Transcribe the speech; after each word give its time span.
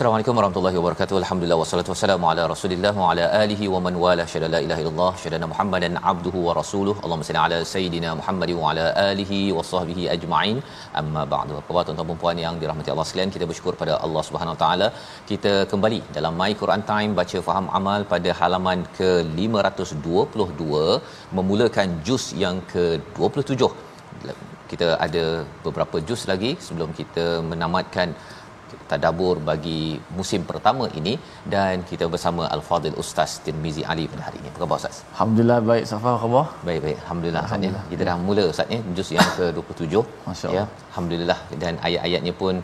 Assalamualaikum 0.00 0.38
warahmatullahi 0.38 0.76
wabarakatuh. 0.80 1.16
Alhamdulillah 1.22 1.56
wassalatu 1.62 1.90
wassalamu 1.92 2.26
ala 2.30 2.42
Rasulillah 2.52 2.92
wa 3.00 3.08
ala 3.12 3.24
alihi 3.40 3.64
wa 3.72 3.80
man 3.86 3.94
wala 4.02 4.24
syada 4.32 4.48
la 4.54 4.60
ilaha 4.66 4.80
illallah 4.82 5.10
syada 5.22 5.48
Muhammadan 5.50 5.98
abduhu 6.10 6.44
wa 6.46 6.52
rasuluh. 6.58 6.94
Allahumma 7.02 7.26
salli 7.28 7.40
ala 7.42 7.58
sayidina 7.72 8.10
Muhammad 8.20 8.50
wa 8.60 8.70
ala 8.70 8.86
alihi 9.10 9.40
wa 9.56 9.64
sahbihi 9.72 10.06
ajma'in. 10.14 10.56
Amma 11.00 11.24
ba'du. 11.34 11.58
Apa 11.60 11.84
tuan-tuan 11.88 12.08
dan 12.12 12.20
puan 12.22 12.40
yang 12.44 12.56
dirahmati 12.62 12.92
Allah 12.94 13.06
sekalian, 13.10 13.34
kita 13.36 13.48
bersyukur 13.50 13.74
pada 13.82 13.92
Allah 14.06 14.22
Subhanahu 14.28 14.56
wa 14.56 14.60
taala. 14.64 14.88
Kita 15.32 15.54
kembali 15.74 16.00
dalam 16.16 16.32
My 16.42 16.50
Quran 16.62 16.84
Time 16.92 17.12
baca 17.20 17.44
faham 17.50 17.68
amal 17.80 18.00
pada 18.14 18.32
halaman 18.40 18.88
ke-522 18.98 20.72
memulakan 21.40 22.00
juz 22.08 22.26
yang 22.46 22.58
ke-27. 22.74 23.62
Kita 24.72 24.88
ada 25.04 25.24
beberapa 25.68 25.96
juz 26.08 26.20
lagi 26.32 26.50
sebelum 26.66 26.90
kita 26.98 27.24
menamatkan 27.52 28.10
tadabbur 28.90 29.36
bagi 29.48 29.80
musim 30.18 30.42
pertama 30.50 30.84
ini 31.00 31.12
dan 31.54 31.84
kita 31.90 32.04
bersama 32.14 32.42
Al-Fadil 32.56 32.96
Ustaz 33.02 33.30
Tirmizi 33.44 33.82
Ali 33.92 34.04
pada 34.12 34.22
hari 34.28 34.38
ini. 34.42 34.48
Apa 34.52 34.58
khabar 34.62 34.76
Ustaz? 34.82 34.96
Alhamdulillah 35.14 35.58
baik 35.70 35.84
Safa 35.92 36.12
khabar. 36.22 36.44
Baik 36.68 36.80
baik 36.86 36.98
alhamdulillah 37.04 37.42
Ustaz 37.48 37.66
ya. 37.68 37.82
Kita 37.92 38.02
dah 38.10 38.16
mula 38.28 38.44
Ustaz 38.54 38.74
ya 38.76 38.80
juz 38.98 39.10
yang 39.16 39.30
ke-27 39.38 39.94
Masya-Allah. 40.30 40.56
ya. 40.58 40.64
Alhamdulillah 40.90 41.38
dan 41.64 41.72
ayat-ayatnya 41.88 42.34
pun 42.42 42.54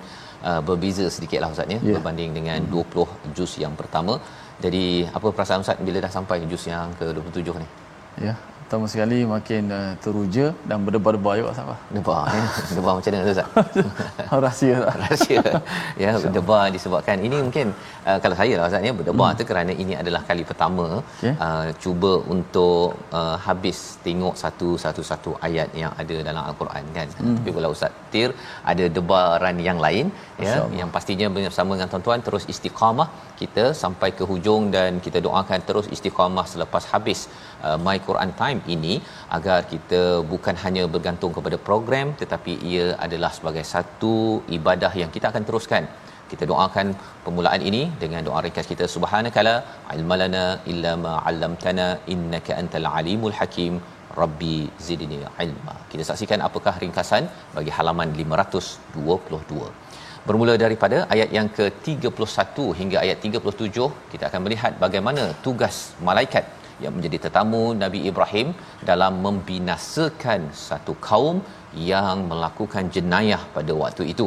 uh, 0.49 0.61
berbeza 0.69 1.07
sedikitlah 1.17 1.51
Ustaz 1.57 1.69
ya 1.75 1.79
Ya. 1.91 1.95
berbanding 1.99 2.33
dengan 2.39 2.61
20 2.75 3.07
juz 3.39 3.55
yang 3.65 3.75
pertama. 3.83 4.17
Jadi 4.65 4.85
apa 5.17 5.29
perasaan 5.37 5.63
Ustaz 5.67 5.79
bila 5.89 5.99
dah 6.07 6.13
sampai 6.19 6.37
juz 6.53 6.65
yang 6.73 6.89
ke-27 7.01 7.49
ni? 7.63 7.69
Ya, 8.27 8.33
pertama 8.67 8.87
sekali 8.93 9.19
makin 9.33 9.63
uh, 9.71 9.93
teruja 10.05 10.47
dan 10.69 10.79
berdebar-debar 10.85 11.35
juga 11.39 11.51
Safa. 11.59 11.75
Debar 11.97 12.23
ya. 12.37 12.47
Debar 12.77 12.93
macam 12.99 13.11
mana 13.15 13.35
Ustaz? 13.35 13.49
Rahsia 14.47 14.77
tak? 14.85 14.97
rahsia 15.03 15.43
ya 16.03 16.11
berdebar 16.25 16.65
disebabkan 16.77 17.23
ini 17.27 17.37
mungkin 17.47 17.67
uh, 18.09 18.19
kalau 18.25 18.37
saya 18.41 18.55
lah 18.59 18.67
Ustaz 18.71 18.89
ya 18.89 18.93
berdebar 18.99 19.29
hmm. 19.31 19.39
tu 19.39 19.45
kerana 19.51 19.73
ini 19.83 19.95
adalah 20.03 20.23
kali 20.31 20.43
pertama 20.51 20.87
Okey. 20.99 21.33
uh, 21.47 21.69
cuba 21.85 22.13
untuk 22.35 22.99
uh, 23.21 23.37
habis 23.47 23.79
tengok 24.07 24.35
satu 24.43 24.71
satu 24.85 25.05
satu 25.11 25.31
ayat 25.49 25.71
yang 25.83 25.95
ada 26.03 26.17
dalam 26.29 26.43
al-Quran 26.51 26.85
kan 26.99 27.07
hmm. 27.15 27.37
tapi 27.39 27.55
kalau 27.59 27.71
Ustaz 27.77 27.95
Tir 28.15 28.31
ada 28.73 28.85
debaran 28.99 29.57
yang 29.69 29.79
lain 29.87 30.07
ya 30.47 30.57
yang 30.81 30.91
pastinya 30.97 31.27
bersama 31.37 31.79
dengan 31.79 31.91
tuan-tuan 31.95 32.21
terus 32.27 32.47
istiqamah 32.55 33.09
kita 33.41 33.65
sampai 33.83 34.11
ke 34.19 34.25
hujung 34.31 34.65
dan 34.77 35.01
kita 35.07 35.19
doakan 35.27 35.61
terus 35.69 35.87
istiqamah 35.97 36.47
selepas 36.53 36.85
habis 36.93 37.23
uh, 37.67 37.79
My 37.87 37.97
Quran 38.09 38.31
Time 38.41 38.61
ini 38.75 38.95
agar 39.37 39.59
kita 39.73 40.03
bukan 40.33 40.57
hanya 40.65 40.85
bergantung 40.95 41.33
kepada 41.37 41.59
program 41.69 42.09
tetapi 42.23 42.55
ia 42.73 42.87
adalah 43.07 43.31
sebagai 43.39 43.65
satu 43.75 44.15
ibadah 44.59 44.93
yang 45.03 45.13
kita 45.17 45.29
akan 45.33 45.47
teruskan. 45.51 45.85
Kita 46.31 46.45
doakan 46.51 46.87
permulaan 47.25 47.63
ini 47.71 47.83
dengan 48.03 48.23
doa 48.29 48.41
ringkas 48.45 48.69
kita. 48.73 48.85
Subhanakala 48.95 49.55
ilmalana 49.97 50.45
illa 50.73 50.93
ma 51.05 51.13
'allamtana 51.27 51.87
innaka 52.15 52.55
antal 52.63 52.89
alimul 52.99 53.37
hakim. 53.41 53.75
Rabbi 54.23 54.57
zidni 54.87 55.19
ilma. 55.45 55.75
Kita 55.93 56.03
saksikan 56.11 56.41
apakah 56.49 56.75
ringkasan 56.83 57.25
bagi 57.57 57.73
halaman 57.79 58.11
522 58.21 59.87
bermula 60.29 60.55
daripada 60.63 60.99
ayat 61.15 61.31
yang 61.37 61.49
ke-31 61.57 62.57
hingga 62.79 62.99
ayat 63.05 63.19
37 63.27 63.87
kita 64.13 64.25
akan 64.29 64.41
melihat 64.47 64.73
bagaimana 64.85 65.25
tugas 65.45 65.77
malaikat 66.09 66.45
yang 66.85 66.93
menjadi 66.97 67.19
tetamu 67.27 67.63
Nabi 67.83 68.01
Ibrahim 68.11 68.49
dalam 68.91 69.15
membinasakan 69.27 70.41
satu 70.67 70.95
kaum 71.09 71.39
yang 71.93 72.17
melakukan 72.31 72.85
jenayah 72.97 73.43
pada 73.57 73.73
waktu 73.83 74.05
itu. 74.13 74.27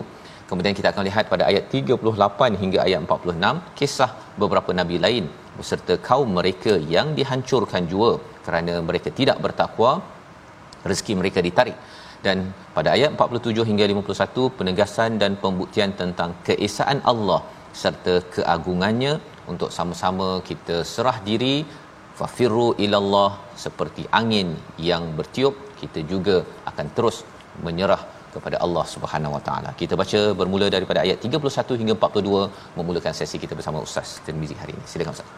Kemudian 0.49 0.73
kita 0.77 0.89
akan 0.91 1.03
lihat 1.09 1.25
pada 1.33 1.43
ayat 1.49 1.65
38 1.79 2.61
hingga 2.61 2.79
ayat 2.85 2.99
46 3.05 3.77
kisah 3.79 4.11
beberapa 4.41 4.71
nabi 4.79 4.97
lain 5.05 5.25
beserta 5.59 5.95
kaum 6.07 6.29
mereka 6.39 6.73
yang 6.93 7.07
dihancurkan 7.17 7.83
jua 7.91 8.11
kerana 8.45 8.73
mereka 8.89 9.09
tidak 9.19 9.37
bertakwa 9.45 9.91
rezeki 10.89 11.13
mereka 11.21 11.39
ditarik 11.47 11.77
dan 12.25 12.37
pada 12.77 12.89
ayat 12.95 13.09
47 13.15 13.67
hingga 13.69 13.85
51 13.91 14.55
penegasan 14.59 15.11
dan 15.21 15.31
pembuktian 15.43 15.93
tentang 16.01 16.31
keesaan 16.47 16.99
Allah 17.11 17.41
serta 17.81 18.15
keagungannya 18.35 19.13
untuk 19.51 19.69
sama-sama 19.77 20.29
kita 20.49 20.77
serah 20.93 21.17
diri 21.29 21.55
fafirru 22.19 22.67
ilallah 22.85 23.31
seperti 23.65 24.03
angin 24.19 24.49
yang 24.89 25.03
bertiup 25.17 25.55
kita 25.81 25.99
juga 26.13 26.37
akan 26.69 26.87
terus 26.97 27.19
menyerah 27.65 28.01
kepada 28.33 28.57
Allah 28.65 28.85
Subhanahu 28.93 29.35
Wa 29.35 29.41
Taala. 29.47 29.69
Kita 29.81 29.93
baca 30.01 30.21
bermula 30.39 30.67
daripada 30.75 30.99
ayat 31.05 31.27
31 31.27 31.79
hingga 31.81 31.93
42 31.97 32.41
memulakan 32.79 33.13
sesi 33.19 33.37
kita 33.43 33.53
bersama 33.59 33.79
Ustaz 33.87 34.09
Tirmizi 34.25 34.57
hari 34.61 34.73
ini. 34.77 34.85
Silakan 34.91 35.15
Ustaz. 35.17 35.29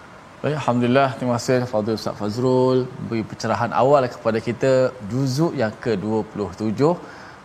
Baik, 0.43 0.55
Alhamdulillah. 0.61 1.09
Terima 1.17 1.33
kasih 1.37 1.57
Fadil 1.71 1.97
Ustaz 2.01 2.15
Fazrul 2.19 2.79
beri 3.07 3.23
pencerahan 3.31 3.71
awal 3.81 4.09
kepada 4.15 4.39
kita 4.47 4.71
juzuk 5.11 5.53
yang 5.61 5.73
ke-27 5.83 6.81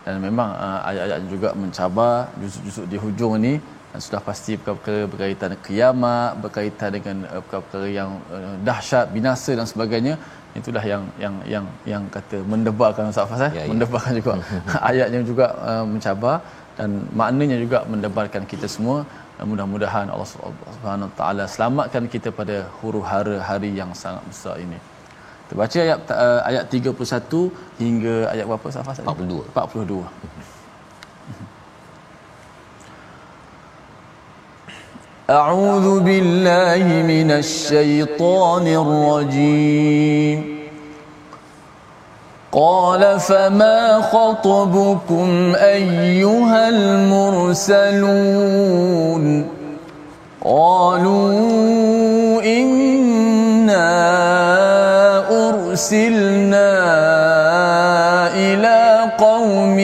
dan 0.05 0.15
memang 0.27 0.49
uh, 0.65 0.79
ayat-ayat 0.89 1.21
juga 1.33 1.49
mencabar 1.61 2.13
juzuk-juzuk 2.41 2.85
di 2.91 2.97
hujung 3.03 3.33
ini 3.39 3.53
dan 3.91 3.99
sudah 4.05 4.21
pasti 4.29 4.53
perkara-perkara 4.59 5.07
berkaitan 5.11 5.51
kiamat, 5.65 6.31
berkaitan 6.43 6.89
dengan 6.97 7.17
uh, 7.31 7.41
perkara-perkara 7.43 7.87
yang 7.99 8.09
uh, 8.37 8.55
dahsyat, 8.67 9.05
binasa 9.15 9.51
dan 9.59 9.67
sebagainya. 9.73 10.15
Itulah 10.59 10.83
yang 10.91 11.03
yang 11.23 11.35
yang 11.53 11.65
yang 11.91 12.03
kata 12.15 12.37
mendebarkan 12.53 13.13
Ustaz 13.13 13.29
Faz 13.31 13.41
eh? 13.47 13.51
Ya, 13.57 13.63
ya. 13.63 13.69
mendebarkan 13.71 14.13
juga 14.19 14.33
ayatnya 14.89 15.19
juga 15.31 15.45
uh, 15.69 15.85
mencabar 15.93 16.35
dan 16.77 16.89
maknanya 17.19 17.57
juga 17.63 17.79
mendebarkan 17.91 18.43
kita 18.51 18.67
semua 18.75 18.97
mudah-mudahan 19.51 20.09
Allah 20.13 20.29
Subhanahu 20.33 21.09
Wa 21.13 21.15
Taala 21.19 21.43
selamatkan 21.45 22.03
kita 22.13 22.29
pada 22.39 22.65
huru-hara 22.81 23.37
hari 23.49 23.69
yang 23.79 23.93
sangat 23.93 24.23
besar 24.25 24.55
ini. 24.65 24.79
Kita 25.45 25.53
baca 25.61 25.77
ayat 25.85 25.99
uh, 26.11 26.39
ayat 26.49 26.63
31 26.73 27.81
hingga 27.83 28.15
ayat 28.33 28.45
berapa 28.49 28.67
Safas? 28.73 28.97
42. 29.05 29.53
42. 29.53 30.56
أعوذ 35.29 35.99
بالله 35.99 36.83
من 36.87 37.31
الشيطان 37.31 38.67
الرجيم. 38.67 40.57
قال 42.51 43.19
فما 43.19 44.01
خطبكم 44.01 45.55
أيها 45.55 46.69
المرسلون؟ 46.69 47.87
قالوا 50.45 51.33
إنا 52.43 53.89
أرسلنا 55.49 56.71
إلى 58.35 59.11
قوم 59.17 59.77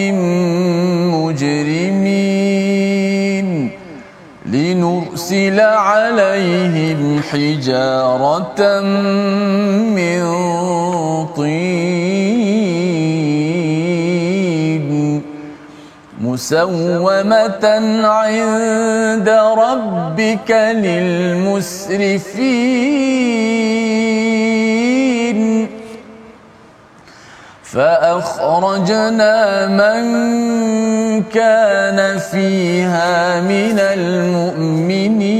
أرسل 5.34 5.60
عليهم 5.60 7.22
حجارة 7.32 8.82
من 9.98 10.24
طين 11.36 11.74
مسومة 16.22 17.66
عند 18.04 19.30
ربك 19.58 20.52
للمسرفين. 20.52 22.04
فأخرجنا 27.74 29.68
من 29.68 30.04
كان 31.24 32.20
فيها 32.20 33.42
من 33.42 33.80
المؤمنين 33.80 35.34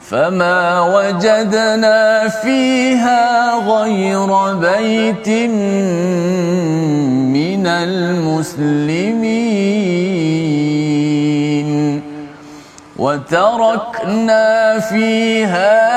فما 0.00 0.80
وجدنا 0.80 2.28
فيها 2.28 3.54
غير 3.54 4.54
بيت 4.54 5.28
من 7.28 7.66
المسلمين 7.66 9.26
وتركنا 12.96 14.78
فيها 14.80 15.96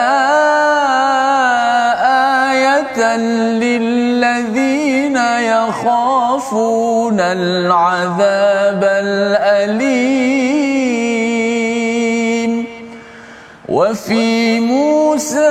للذين 3.17 5.17
يخافون 5.39 7.19
العذاب 7.19 8.83
الأليم 8.83 10.29
وفي 13.69 14.59
موسى 14.59 15.49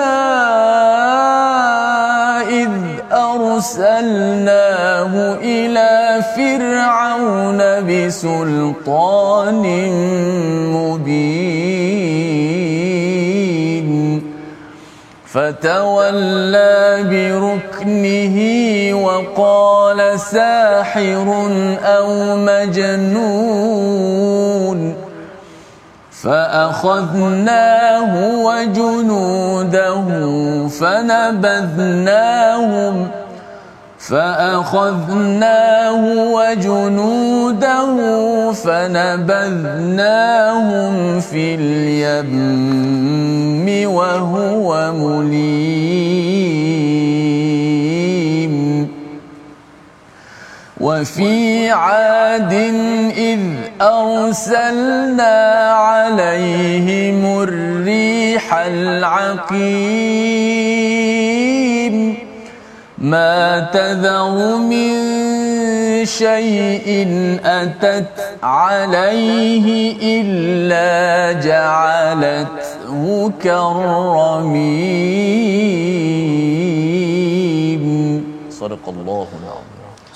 إذ 2.49 2.70
أرسلناه 3.12 5.12
إلى 5.43 6.22
فرعون 6.37 7.58
بسلطان 7.87 9.64
فتولى 15.32 17.04
بركنه 17.10 18.38
وقال 19.04 20.20
ساحر 20.20 21.28
أو 21.84 22.36
مجنون 22.36 23.78
فأخذناه 26.22 28.12
وجنوده 28.44 30.04
فنبذناهم 30.69 32.28
فأخذناه 34.08 36.02
وجنوده 36.32 37.87
فنبذناهم 38.52 40.00
في 41.20 41.55
اليم 41.55 42.88
وهو 43.90 44.93
مليم 44.93 46.08
وفي 50.81 51.70
عاد 51.70 52.52
إذ 53.16 53.40
أرسلنا 53.82 55.37
عليهم 55.72 57.43
الريح 57.43 58.54
العقيم 58.54 60.08
ما 63.00 63.71
تذر 63.73 64.56
من 64.56 64.95
شيء 66.05 67.06
أتت 67.45 68.39
عليه 68.43 69.67
إلا 70.21 71.33
جعلته 71.41 73.33
كالرميم. 73.43 74.79
صدق 78.50 78.89
الله 78.89 79.27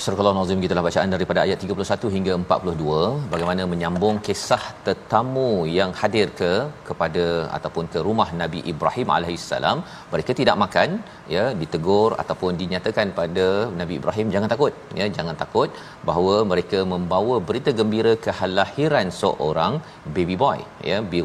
Surah 0.02 0.30
Al-Azim 0.30 0.60
kita 0.62 0.72
telah 0.74 0.84
bacaan 0.86 1.10
daripada 1.14 1.40
ayat 1.42 1.58
31 1.64 2.08
hingga 2.14 2.32
42 2.44 2.94
bagaimana 3.32 3.62
menyambung 3.72 4.16
kisah 4.26 4.64
tetamu 4.86 5.50
yang 5.76 5.90
hadir 6.00 6.26
ke 6.40 6.50
kepada 6.88 7.24
ataupun 7.56 7.84
ke 7.92 7.98
rumah 8.06 8.26
Nabi 8.40 8.60
Ibrahim 8.72 9.12
alaihissalam. 9.16 9.78
Mereka 10.14 10.34
tidak 10.40 10.56
makan 10.64 10.98
ya 11.34 11.44
ditegur 11.60 12.10
ataupun 12.22 12.58
dinyatakan 12.62 13.14
pada 13.20 13.46
Nabi 13.80 13.94
Ibrahim. 14.00 14.34
Jangan 14.34 14.50
takut 14.54 14.74
ya 15.00 15.06
jangan 15.18 15.38
takut 15.44 15.70
bahawa 16.10 16.34
mereka 16.52 16.80
membawa 16.94 17.38
berita 17.50 17.72
gembira 17.80 18.14
kehalahiran 18.26 19.08
seorang 19.22 19.74
baby 20.18 20.38
boy 20.44 20.58
ya 20.90 21.00
bi 21.12 21.22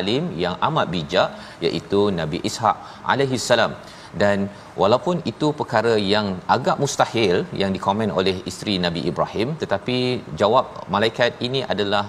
alim 0.00 0.24
yang 0.44 0.56
amat 0.70 0.88
bijak 0.96 1.30
iaitu 1.68 2.02
Nabi 2.22 2.40
Ishaq 2.50 2.76
alaihissalam. 3.14 3.72
salam 3.72 3.95
dan 4.22 4.38
walaupun 4.82 5.16
itu 5.30 5.48
perkara 5.60 5.94
yang 6.12 6.28
agak 6.56 6.76
mustahil 6.82 7.36
yang 7.62 7.72
dikomen 7.76 8.12
oleh 8.20 8.36
isteri 8.50 8.76
Nabi 8.86 9.02
Ibrahim 9.10 9.48
tetapi 9.62 9.98
jawab 10.42 10.66
malaikat 10.94 11.32
ini 11.48 11.62
adalah 11.74 12.04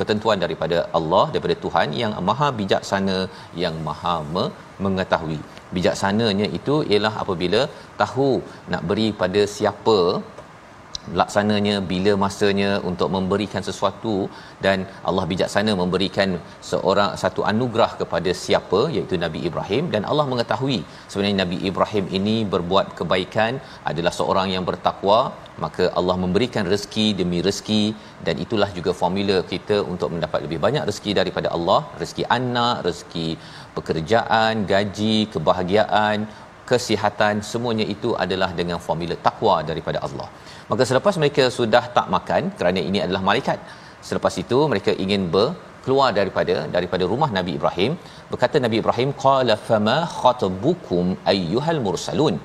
ketentuan 0.00 0.38
daripada 0.44 0.78
Allah 0.98 1.24
daripada 1.32 1.56
Tuhan 1.64 1.88
yang 2.02 2.12
maha 2.28 2.48
bijaksana 2.60 3.18
yang 3.62 3.76
maha 3.88 4.16
mengetahui. 4.84 5.40
Bijaksananya 5.76 6.46
itu 6.58 6.76
ialah 6.90 7.14
apabila 7.22 7.60
tahu 8.02 8.30
nak 8.72 8.84
beri 8.90 9.08
pada 9.22 9.42
siapa 9.56 9.98
laksananya 11.18 11.76
bila 11.90 12.12
masanya 12.24 12.70
untuk 12.90 13.08
memberikan 13.16 13.62
sesuatu 13.68 14.14
dan 14.64 14.78
Allah 15.08 15.24
bijaksana 15.30 15.72
memberikan 15.82 16.30
seorang 16.70 17.10
satu 17.22 17.42
anugerah 17.52 17.90
kepada 18.00 18.32
siapa 18.42 18.80
iaitu 18.96 19.16
Nabi 19.24 19.40
Ibrahim. 19.50 19.84
Dan 19.94 20.04
Allah 20.10 20.26
mengetahui 20.32 20.80
sebenarnya 21.10 21.38
Nabi 21.44 21.58
Ibrahim 21.70 22.06
ini 22.18 22.36
berbuat 22.54 22.88
kebaikan 23.00 23.60
adalah 23.92 24.14
seorang 24.18 24.50
yang 24.56 24.66
bertakwa. 24.70 25.20
Maka 25.64 25.84
Allah 25.98 26.16
memberikan 26.24 26.64
rezeki 26.72 27.06
demi 27.20 27.38
rezeki. 27.46 27.82
Dan 28.26 28.36
itulah 28.44 28.70
juga 28.76 28.92
formula 29.00 29.38
kita 29.52 29.78
untuk 29.92 30.08
mendapat 30.14 30.40
lebih 30.46 30.58
banyak 30.64 30.84
rezeki 30.90 31.12
daripada 31.20 31.48
Allah. 31.56 31.80
Rezeki 32.02 32.24
anak 32.38 32.76
rezeki 32.88 33.28
pekerjaan 33.76 34.64
gaji 34.72 35.16
kebahagiaan 35.34 36.18
kesihatan 36.70 37.34
semuanya 37.50 37.86
itu 37.94 38.10
adalah 38.24 38.50
dengan 38.60 38.78
formula 38.86 39.16
takwa 39.26 39.54
daripada 39.70 39.98
Allah. 40.06 40.28
Maka 40.70 40.82
selepas 40.90 41.14
mereka 41.22 41.44
sudah 41.58 41.84
tak 41.96 42.06
makan 42.16 42.42
kerana 42.58 42.80
ini 42.88 43.00
adalah 43.06 43.22
malaikat 43.30 43.60
selepas 44.08 44.34
itu 44.42 44.58
mereka 44.72 44.92
ingin 45.04 45.24
ber 45.34 45.48
keluar 45.84 46.08
daripada 46.18 46.54
daripada 46.76 47.04
rumah 47.12 47.30
Nabi 47.38 47.52
Ibrahim. 47.58 47.92
Berkata 48.32 48.56
Nabi 48.66 48.76
Ibrahim 48.82 49.10
qala 49.24 49.54
fama 49.68 49.98
khatabukum 50.20 51.04
ayyuhal 51.34 51.80
mursalun. 51.86 52.36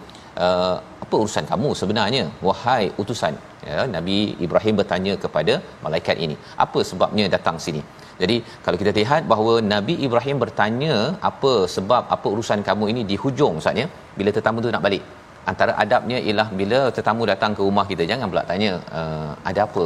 Uh, 0.46 0.78
apa 1.04 1.16
urusan 1.24 1.46
kamu 1.52 1.70
sebenarnya? 1.82 2.24
Wahai 2.48 2.86
utusan. 3.02 3.36
Ya 3.68 3.84
Nabi 3.96 4.18
Ibrahim 4.46 4.74
bertanya 4.80 5.14
kepada 5.24 5.54
malaikat 5.86 6.18
ini 6.26 6.36
apa 6.66 6.80
sebabnya 6.90 7.26
datang 7.36 7.58
sini 7.66 7.82
jadi 8.22 8.36
kalau 8.66 8.78
kita 8.82 8.92
lihat 9.00 9.22
bahawa 9.32 9.54
Nabi 9.74 9.94
Ibrahim 10.08 10.38
bertanya 10.44 10.96
apa 11.30 11.54
sebab 11.76 12.04
apa 12.16 12.28
urusan 12.34 12.60
kamu 12.70 12.86
ini 12.94 13.02
di 13.12 13.16
hujung? 13.24 13.56
Ustaz 13.62 13.82
ya? 13.82 13.88
Bila 14.20 14.30
tetamu 14.38 14.64
tu 14.66 14.72
nak 14.76 14.86
balik. 14.88 15.04
Antara 15.52 15.72
adabnya 15.84 16.18
ialah 16.28 16.48
bila 16.60 16.80
tetamu 16.98 17.24
datang 17.32 17.52
ke 17.58 17.62
rumah 17.68 17.86
kita 17.90 18.04
jangan 18.12 18.28
pula 18.32 18.44
tanya 18.52 18.72
uh, 19.00 19.32
ada 19.50 19.60
apa 19.68 19.84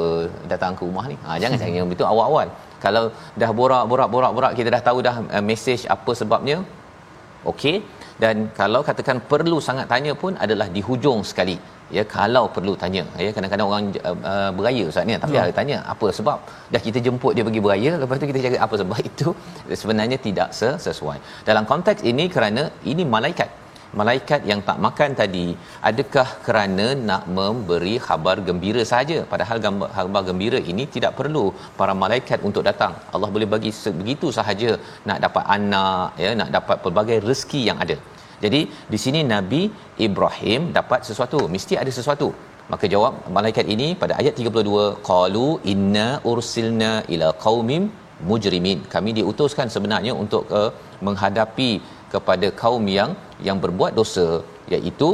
datang 0.51 0.73
ke 0.77 0.83
rumah 0.89 1.05
ni? 1.11 1.15
Ha 1.25 1.37
jangan 1.43 1.57
tanya 1.63 1.81
begitu 1.87 2.05
awal-awal. 2.11 2.47
Kalau 2.83 3.03
dah 3.41 3.51
borak-borak-borak-borak 3.59 4.53
kita 4.59 4.69
dah 4.75 4.83
tahu 4.89 4.99
dah 5.07 5.15
uh, 5.35 5.43
message 5.49 5.83
apa 5.95 6.13
sebabnya 6.21 6.59
okey. 7.53 7.77
Dan 8.23 8.37
kalau 8.61 8.79
katakan 8.87 9.17
perlu 9.31 9.57
sangat 9.67 9.85
tanya 9.91 10.13
pun 10.21 10.33
adalah 10.45 10.67
di 10.77 10.81
hujung 10.87 11.19
sekali 11.29 11.57
ya 11.97 12.03
kalau 12.15 12.43
perlu 12.55 12.73
tanya. 12.81 13.03
Ya 13.25 13.29
kadang-kadang 13.35 13.67
orang 13.71 13.85
uh, 14.09 14.17
uh, 14.31 14.49
beraya 14.57 14.83
ustaz 14.91 15.07
ni. 15.09 15.15
Tapi 15.23 15.35
hmm. 15.35 15.43
ada 15.45 15.53
tanya 15.59 15.77
apa 15.93 16.07
sebab? 16.17 16.39
Dah 16.73 16.81
kita 16.87 16.99
jemput 17.05 17.33
dia 17.37 17.45
pergi 17.47 17.63
beraya 17.67 17.93
lepas 18.01 18.21
tu 18.23 18.29
kita 18.31 18.41
cakap 18.45 18.61
apa 18.67 18.75
sebab 18.81 18.99
itu? 19.11 19.29
Sebenarnya 19.81 20.19
tidak 20.27 20.51
sesuai 20.87 21.17
dalam 21.49 21.65
konteks 21.71 22.03
ini 22.11 22.27
kerana 22.35 22.65
ini 22.93 23.05
malaikat. 23.15 23.49
Malaikat 23.99 24.41
yang 24.49 24.59
tak 24.67 24.77
makan 24.85 25.11
tadi 25.19 25.45
adakah 25.89 26.25
kerana 26.47 26.85
nak 27.09 27.23
memberi 27.37 27.95
khabar 28.07 28.35
gembira 28.47 28.83
saja? 28.91 29.17
Padahal 29.31 29.57
khabar 29.95 30.21
gembira 30.27 30.59
ini 30.71 30.83
tidak 30.95 31.13
perlu 31.19 31.45
para 31.79 31.95
malaikat 32.03 32.39
untuk 32.49 32.65
datang. 32.69 32.93
Allah 33.13 33.29
boleh 33.35 33.49
bagi 33.55 33.71
begitu 34.01 34.29
sahaja. 34.37 34.71
Nak 35.09 35.19
dapat 35.25 35.43
anak 35.57 36.21
ya 36.25 36.31
nak 36.41 36.51
dapat 36.57 36.77
pelbagai 36.85 37.19
rezeki 37.29 37.63
yang 37.71 37.79
ada 37.85 37.97
jadi 38.43 38.61
di 38.93 38.97
sini 39.03 39.21
Nabi 39.33 39.61
Ibrahim 40.07 40.61
dapat 40.77 41.01
sesuatu. 41.09 41.39
Mesti 41.55 41.75
ada 41.81 41.91
sesuatu. 41.99 42.27
Maka 42.71 42.85
jawab 42.93 43.13
malaikat 43.37 43.65
ini 43.75 43.87
pada 44.01 44.13
ayat 44.21 44.33
32 44.41 44.81
qalu 45.09 45.47
inna 45.73 46.07
ursilna 46.31 46.91
ila 47.13 47.29
qaumim 47.45 47.85
mujrimin. 48.29 48.79
Kami 48.93 49.11
diutuskan 49.19 49.67
sebenarnya 49.75 50.13
untuk 50.23 50.43
uh, 50.59 50.69
menghadapi 51.07 51.71
kepada 52.13 52.47
kaum 52.61 52.85
yang 52.97 53.11
yang 53.47 53.57
berbuat 53.63 53.93
dosa 53.99 54.27
iaitu 54.75 55.09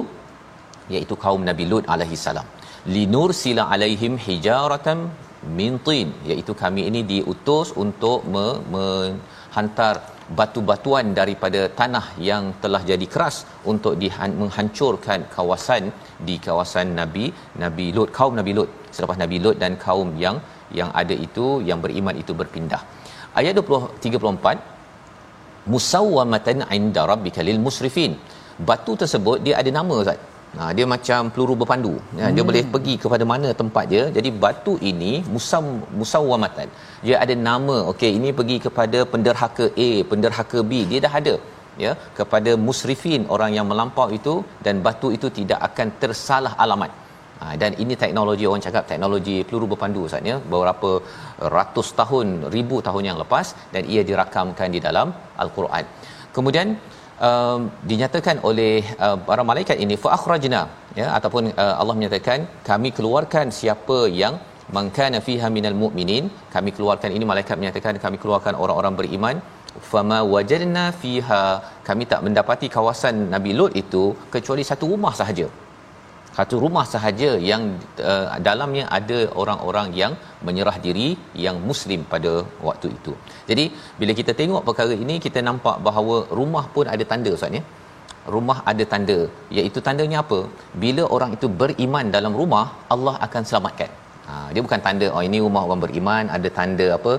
iaitu 0.93 1.15
kaum 1.25 1.41
Nabi 1.49 1.65
Lut 1.71 1.85
alaihi 1.95 2.19
salam. 2.27 2.47
linur 2.95 3.29
sila 3.41 3.63
alaihim 3.73 4.13
hijaratan 4.25 4.99
min 5.59 5.73
tin. 5.87 6.07
Iaitu 6.29 6.53
kami 6.63 6.81
ini 6.89 7.01
diutus 7.11 7.69
untuk 7.83 8.19
me- 8.33 8.59
menghantar 8.75 9.93
batu-batuan 10.39 11.13
daripada 11.19 11.61
tanah 11.79 12.05
yang 12.29 12.43
telah 12.63 12.81
jadi 12.91 13.05
keras 13.13 13.35
untuk 13.71 13.93
dihan- 14.01 14.37
menghancurkan 14.41 15.29
kawasan 15.35 15.93
di 16.27 16.35
kawasan 16.45 16.97
Nabi 16.99 17.25
Nabi 17.63 17.87
Lut 17.95 18.09
kaum 18.17 18.33
Nabi 18.39 18.53
Lut 18.57 18.69
selepas 18.95 19.17
Nabi 19.23 19.37
Lut 19.45 19.57
dan 19.63 19.77
kaum 19.85 20.11
yang 20.23 20.37
yang 20.79 20.89
ada 21.01 21.15
itu 21.27 21.61
yang 21.69 21.79
beriman 21.83 22.15
itu 22.23 22.33
berpindah. 22.39 22.81
Ayat 23.39 23.53
20 23.61 24.01
34 24.05 24.57
musawwamatan 25.73 26.65
inda 26.77 27.03
rabbika 27.11 27.41
lil 27.45 27.61
musrifin. 27.65 28.13
Batu 28.67 28.93
tersebut 29.01 29.37
dia 29.45 29.55
ada 29.61 29.69
nama 29.77 29.93
Ustaz 30.01 30.17
Ha, 30.59 30.65
dia 30.77 30.85
macam 30.93 31.21
peluru 31.33 31.53
berpandu. 31.61 31.93
Ya, 32.19 32.25
hmm. 32.25 32.35
Dia 32.35 32.43
boleh 32.49 32.63
pergi 32.73 32.95
kepada 33.03 33.23
mana 33.31 33.49
tempat 33.61 33.85
dia. 33.93 34.03
Jadi 34.17 34.29
batu 34.43 34.73
ini 34.91 35.13
musam 35.33 35.65
musawwamatan. 35.99 36.69
Dia 37.07 37.15
ada 37.23 37.35
nama. 37.47 37.77
Okey, 37.91 38.11
ini 38.19 38.31
pergi 38.39 38.57
kepada 38.65 39.01
penderhaka 39.13 39.67
A, 39.87 39.89
penderhaka 40.11 40.61
B. 40.69 40.83
Dia 40.91 41.01
dah 41.07 41.13
ada. 41.21 41.35
Ya, 41.83 41.91
kepada 42.19 42.51
musrifin 42.67 43.23
orang 43.35 43.51
yang 43.57 43.67
melampau 43.71 44.07
itu 44.17 44.33
dan 44.65 44.75
batu 44.85 45.07
itu 45.15 45.29
tidak 45.39 45.59
akan 45.67 45.87
tersalah 46.03 46.53
alamat. 46.65 46.91
Ha, 47.39 47.45
dan 47.61 47.71
ini 47.83 47.93
teknologi 48.03 48.45
orang 48.49 48.63
cakap 48.65 48.83
teknologi 48.91 49.35
peluru 49.47 49.65
berpandu 49.71 50.01
Ustaz 50.07 50.29
ya 50.29 50.35
beberapa 50.51 50.91
ratus 51.55 51.87
tahun 51.99 52.27
ribu 52.53 52.77
tahun 52.87 53.03
yang 53.09 53.17
lepas 53.23 53.47
dan 53.73 53.83
ia 53.93 54.01
dirakamkan 54.09 54.69
di 54.75 54.79
dalam 54.85 55.07
al-Quran. 55.43 55.83
Kemudian 56.35 56.67
um, 57.27 57.59
dinyatakan 57.89 58.37
oleh 58.49 58.75
uh, 59.05 59.17
para 59.27 59.43
malaikat 59.49 59.77
ini 59.85 59.95
fa 60.03 60.09
akhrajna 60.17 60.61
ya 60.99 61.07
ataupun 61.17 61.43
uh, 61.63 61.75
Allah 61.81 61.95
menyatakan 61.99 62.47
kami 62.69 62.91
keluarkan 62.97 63.51
siapa 63.59 63.99
yang 64.21 64.35
mangkana 64.77 65.19
fiha 65.27 65.49
minal 65.57 65.77
mu'minin. 65.83 66.25
Kami 66.55 66.71
keluarkan 66.77 67.11
ini 67.17 67.25
malaikat 67.31 67.55
menyatakan 67.61 68.01
kami 68.05 68.17
keluarkan 68.23 68.55
orang-orang 68.63 68.95
beriman. 69.01 69.37
Fama 69.91 70.19
wajadna 70.33 70.83
fiha 71.01 71.43
kami 71.87 72.03
tak 72.11 72.21
mendapati 72.25 72.67
kawasan 72.75 73.15
Nabi 73.33 73.51
Lut 73.59 73.73
itu 73.81 74.03
kecuali 74.35 74.63
satu 74.69 74.87
rumah 74.93 75.13
sahaja 75.19 75.47
satu 76.37 76.55
rumah 76.63 76.85
sahaja 76.93 77.29
yang 77.49 77.63
uh, 78.11 78.27
dalamnya 78.47 78.85
ada 78.97 79.19
orang-orang 79.41 79.87
yang 80.01 80.13
menyerah 80.47 80.77
diri 80.85 81.07
yang 81.45 81.57
muslim 81.69 82.01
pada 82.13 82.33
waktu 82.67 82.87
itu. 82.97 83.13
Jadi 83.49 83.65
bila 83.99 84.13
kita 84.19 84.33
tengok 84.41 84.65
perkara 84.67 84.95
ini 85.05 85.17
kita 85.25 85.41
nampak 85.49 85.77
bahawa 85.87 86.17
rumah 86.39 86.65
pun 86.75 86.87
ada 86.93 87.05
tanda 87.11 87.31
Ustaz 87.37 87.57
ya. 87.59 87.63
Rumah 88.35 88.57
ada 88.71 88.83
tanda 88.93 89.17
iaitu 89.57 89.79
tandanya 89.87 90.17
apa? 90.23 90.39
Bila 90.83 91.03
orang 91.15 91.31
itu 91.37 91.47
beriman 91.61 92.05
dalam 92.15 92.33
rumah 92.41 92.65
Allah 92.95 93.15
akan 93.27 93.43
selamatkan. 93.49 93.91
Ha, 94.27 94.35
dia 94.53 94.61
bukan 94.65 94.81
tanda 94.85 95.07
oh 95.15 95.21
ini 95.27 95.37
rumah 95.45 95.61
orang 95.65 95.81
beriman 95.83 96.23
ada 96.35 96.49
tanda 96.57 96.87
apa 96.97 97.13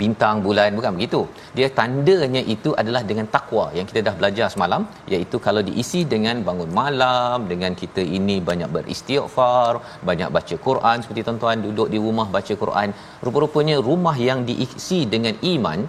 bintang 0.00 0.36
bulan. 0.46 0.76
Bukan 0.78 0.92
begitu. 0.96 1.20
Dia 1.58 1.68
tandanya 1.78 2.42
itu 2.54 2.70
adalah 2.80 3.02
dengan 3.10 3.26
takwa 3.34 3.64
yang 3.76 3.86
kita 3.90 4.00
dah 4.08 4.14
belajar 4.18 4.46
semalam 4.54 4.84
iaitu 5.14 5.38
kalau 5.46 5.62
diisi 5.68 6.00
dengan 6.12 6.44
bangun 6.48 6.70
malam 6.80 7.48
dengan 7.52 7.72
kita 7.82 8.04
ini 8.18 8.36
banyak 8.50 8.68
beristighfar 8.76 9.72
banyak 10.10 10.28
baca 10.36 10.56
Quran 10.66 10.96
seperti 11.04 11.24
tuan-tuan 11.28 11.64
duduk 11.66 11.88
di 11.94 12.00
rumah 12.06 12.28
baca 12.36 12.54
Quran 12.62 12.90
rupa-rupanya 13.24 13.78
rumah 13.88 14.16
yang 14.28 14.40
diisi 14.50 15.00
dengan 15.14 15.36
iman 15.54 15.80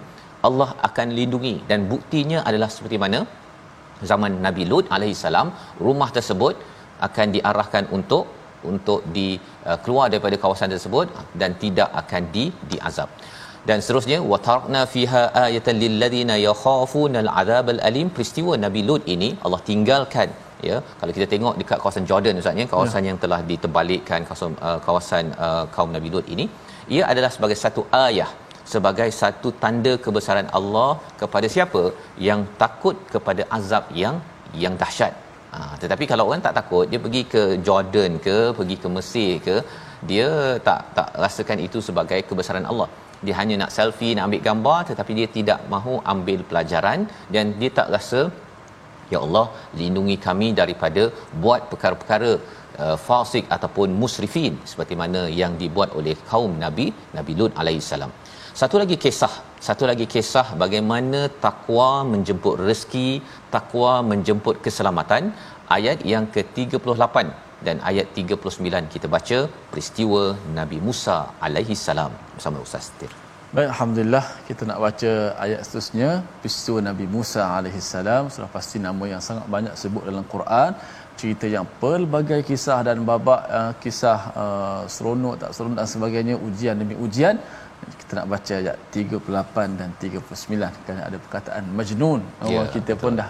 Allah 0.48 0.70
akan 0.88 1.08
lindungi. 1.18 1.56
Dan 1.70 1.80
buktinya 1.92 2.38
adalah 2.48 2.70
seperti 2.76 2.98
mana? 3.04 3.20
Zaman 4.10 4.32
Nabi 4.46 4.64
Lut 4.70 4.86
alaihi 4.94 5.18
salam 5.26 5.48
rumah 5.86 6.08
tersebut 6.16 6.54
akan 7.08 7.26
diarahkan 7.36 7.84
untuk 7.96 8.24
untuk 8.72 9.00
di 9.16 9.28
uh, 9.68 9.78
keluar 9.84 10.06
daripada 10.12 10.36
kawasan 10.44 10.70
tersebut 10.74 11.06
dan 11.42 11.52
tidak 11.64 11.90
akan 12.02 12.22
di 12.36 12.44
diazab. 12.72 13.10
Dan 13.68 13.78
seterusnya 13.84 14.18
wa 14.30 14.38
tarakna 14.46 14.80
fiha 14.94 15.22
ayatan 15.46 15.76
lil 15.82 15.94
ladina 16.02 16.36
yakhafuna 16.48 17.18
al 17.24 17.30
azab 17.42 17.66
al 17.74 17.80
alim 17.88 18.08
peristiwa 18.16 18.54
Nabi 18.64 18.80
Lut 18.88 19.04
ini 19.14 19.28
Allah 19.44 19.60
tinggalkan 19.70 20.30
ya 20.68 20.76
kalau 20.98 21.12
kita 21.16 21.26
tengok 21.32 21.54
dekat 21.60 21.78
kawasan 21.82 22.04
Jordan 22.10 22.40
ustaz 22.40 22.60
ya 22.62 22.66
kawasan 22.72 23.02
ya. 23.04 23.08
yang 23.10 23.18
telah 23.24 23.40
diterbalikkan 23.50 24.20
kawasan 24.28 24.54
uh, 24.68 24.78
kawasan 24.86 25.24
uh, 25.46 25.64
kaum 25.74 25.90
Nabi 25.96 26.10
Lut 26.14 26.26
ini 26.34 26.46
ia 26.96 27.04
adalah 27.12 27.30
sebagai 27.36 27.58
satu 27.64 27.82
ayah 28.06 28.30
sebagai 28.72 29.08
satu 29.20 29.48
tanda 29.62 29.92
kebesaran 30.04 30.48
Allah 30.58 30.90
kepada 31.22 31.46
siapa 31.54 31.82
yang 32.28 32.42
takut 32.62 32.96
kepada 33.14 33.44
azab 33.58 33.86
yang 34.02 34.16
yang 34.64 34.74
dahsyat 34.82 35.14
Ha, 35.54 35.58
tetapi 35.82 36.04
kalau 36.10 36.24
orang 36.28 36.42
tak 36.46 36.56
takut, 36.58 36.84
dia 36.92 37.00
pergi 37.04 37.22
ke 37.32 37.42
Jordan 37.66 38.12
ke, 38.26 38.36
pergi 38.58 38.76
ke 38.82 38.88
Mesir 38.96 39.32
ke, 39.46 39.56
dia 40.10 40.28
tak 40.68 40.80
tak 40.98 41.08
rasakan 41.24 41.58
itu 41.66 41.80
sebagai 41.88 42.20
kebesaran 42.28 42.68
Allah. 42.70 42.88
Dia 43.26 43.34
hanya 43.40 43.56
nak 43.62 43.74
selfie, 43.76 44.14
nak 44.14 44.26
ambil 44.28 44.42
gambar 44.48 44.78
tetapi 44.90 45.12
dia 45.18 45.28
tidak 45.36 45.60
mahu 45.74 45.94
ambil 46.12 46.40
pelajaran 46.48 47.00
dan 47.34 47.54
dia 47.60 47.70
tak 47.78 47.90
rasa 47.96 48.20
ya 49.12 49.18
Allah 49.26 49.46
lindungi 49.80 50.16
kami 50.26 50.48
daripada 50.60 51.02
buat 51.44 51.62
perkara-perkara 51.70 52.30
uh, 52.82 52.96
fasik 53.06 53.46
ataupun 53.56 53.88
musrifin 54.02 54.54
seperti 54.70 54.96
mana 55.02 55.22
yang 55.40 55.54
dibuat 55.62 55.90
oleh 56.00 56.16
kaum 56.30 56.52
Nabi 56.64 56.86
Nabi 57.18 57.34
Lut 57.40 57.54
alaihissalam. 57.62 58.12
Satu 58.60 58.76
lagi 58.82 58.96
kisah, 59.04 59.34
satu 59.66 59.84
lagi 59.88 60.06
kisah 60.12 60.46
bagaimana 60.62 61.18
takwa 61.44 61.90
menjemput 62.12 62.54
rezeki, 62.66 63.10
takwa 63.54 63.92
menjemput 64.10 64.56
keselamatan. 64.64 65.24
Ayat 65.76 65.98
yang 66.12 66.24
ke-38 66.34 67.16
dan 67.66 67.76
ayat 67.90 68.06
39 68.16 68.92
kita 68.94 69.06
baca 69.14 69.38
peristiwa 69.72 70.22
Nabi 70.58 70.78
Musa 70.86 71.18
alaihi 71.46 71.76
salam 71.86 72.12
bersama 72.34 72.58
Ustaz 72.66 72.88
Tir. 72.98 73.12
Baik, 73.54 73.68
alhamdulillah 73.72 74.26
kita 74.48 74.62
nak 74.70 74.78
baca 74.86 75.12
ayat 75.44 75.60
seterusnya 75.66 76.10
peristiwa 76.42 76.78
Nabi 76.88 77.06
Musa 77.14 77.42
alaihi 77.58 77.80
salam. 77.92 78.32
Sudah 78.34 78.50
pasti 78.56 78.76
nama 78.88 79.04
yang 79.12 79.22
sangat 79.28 79.46
banyak 79.56 79.74
sebut 79.82 80.04
dalam 80.10 80.26
Quran 80.34 80.70
cerita 81.20 81.46
yang 81.54 81.66
pelbagai 81.82 82.40
kisah 82.48 82.78
dan 82.88 82.98
babak 83.10 83.42
uh, 83.58 83.72
kisah 83.82 84.20
uh, 84.42 84.82
seronok 84.94 85.34
tak 85.42 85.50
seronok 85.56 85.76
dan 85.80 85.88
sebagainya 85.94 86.34
ujian 86.46 86.76
demi 86.82 86.96
ujian 87.06 87.36
kita 88.00 88.12
nak 88.18 88.26
baca 88.34 88.52
ayat 88.62 88.76
38 88.94 89.80
dan 89.80 89.90
39 89.98 90.84
kerana 90.84 91.02
ada 91.08 91.16
perkataan 91.24 91.64
majnun. 91.78 92.20
Ya, 92.22 92.44
Allah 92.46 92.66
kita 92.76 92.92
betul. 92.94 93.02
pun 93.02 93.12
dah 93.20 93.28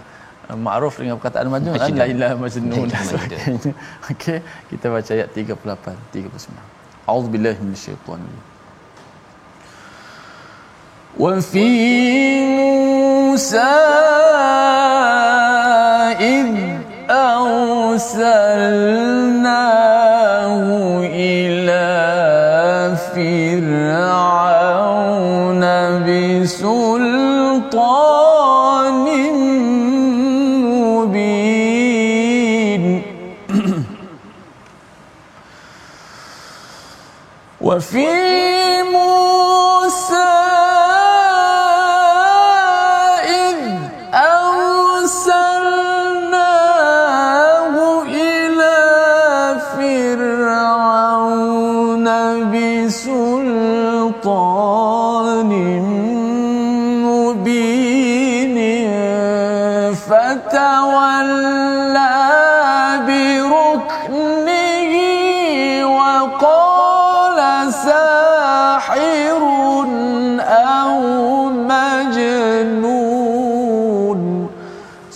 uh, 0.51 0.59
makruf 0.67 0.95
dengan 1.01 1.17
perkataan 1.19 1.47
majnun. 1.55 1.75
Kan 1.79 1.97
la 2.03 2.07
ilaha 2.15 2.35
majnun. 2.45 2.87
Okey 4.13 4.39
kita 4.71 4.87
baca 4.95 5.11
ayat 5.17 5.29
38 5.35 5.97
39 6.13 6.83
auzubillahi 7.07 7.59
minasyaitanir 7.67 8.41
wa 11.19 11.33
fi 11.43 11.67
musa 12.59 13.75
id 16.19 16.55
arsalnahu 17.11 18.33
ila 21.11 21.62
وفي 37.83 38.83
موسى 38.95 40.33
إذ 43.27 43.59
أرسلناه 46.33 47.75
إلى 48.03 48.79
فرعون 49.75 51.27
بسلطان 52.53 53.43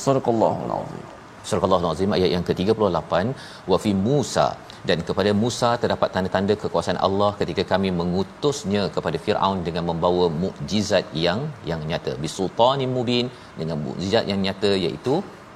Surakallahul 0.07 0.73
Surah 1.49 1.69
Al-Azim 1.79 2.13
ayat 2.17 2.31
yang 2.35 2.45
ke-38 2.49 3.13
wa 3.71 3.77
fi 3.83 3.91
Musa 4.07 4.47
dan 4.89 4.99
kepada 5.09 5.31
Musa 5.43 5.69
terdapat 5.83 6.09
tanda-tanda 6.15 6.55
kekuasaan 6.63 6.99
Allah 7.07 7.31
ketika 7.41 7.63
kami 7.73 7.89
mengutusnya 8.01 8.83
kepada 8.97 9.19
Firaun 9.25 9.59
dengan 9.67 9.85
membawa 9.91 10.27
mukjizat 10.43 11.05
yang 11.25 11.41
yang 11.71 11.81
nyata. 11.91 12.15
Bisultanin 12.25 12.91
mubin 12.97 13.27
dengan 13.61 13.79
mukjizat 13.87 14.25
yang 14.31 14.41
nyata 14.47 14.73
iaitu 14.85 15.15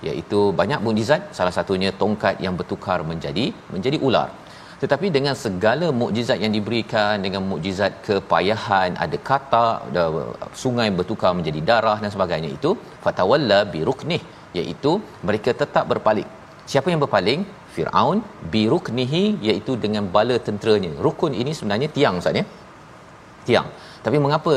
iaitu 0.08 0.40
banyak 0.60 0.82
mukjizat 0.86 1.22
salah 1.38 1.54
satunya 1.58 1.90
tongkat 2.02 2.36
yang 2.46 2.56
bertukar 2.60 2.98
menjadi 3.12 3.46
menjadi 3.74 4.00
ular. 4.08 4.28
Tetapi 4.82 5.06
dengan 5.16 5.34
segala 5.44 5.86
mukjizat 6.00 6.38
yang 6.44 6.52
diberikan 6.56 7.14
dengan 7.24 7.42
mukjizat 7.50 7.92
kepayahan 8.06 8.90
ada 9.04 9.18
kata 9.30 9.66
sungai 10.62 10.88
bertukar 10.98 11.32
menjadi 11.38 11.60
darah 11.70 11.98
dan 12.02 12.10
sebagainya 12.14 12.50
itu 12.58 12.70
fatawalla 13.06 13.58
biruknih 13.74 14.22
iaitu 14.58 14.92
mereka 15.28 15.50
tetap 15.62 15.84
berpaling. 15.92 16.28
Siapa 16.70 16.88
yang 16.92 17.02
berpaling? 17.04 17.40
Firaun 17.74 18.18
biruknihi 18.52 19.24
iaitu 19.46 19.72
dengan 19.84 20.04
bala 20.14 20.36
tenteranya. 20.48 20.90
Rukun 21.06 21.32
ini 21.42 21.52
sebenarnya 21.58 21.88
tiang 21.96 22.16
ustaz 22.20 22.40
ya? 22.40 22.44
Tiang. 23.48 23.68
Tapi 24.04 24.16
mengapa 24.24 24.54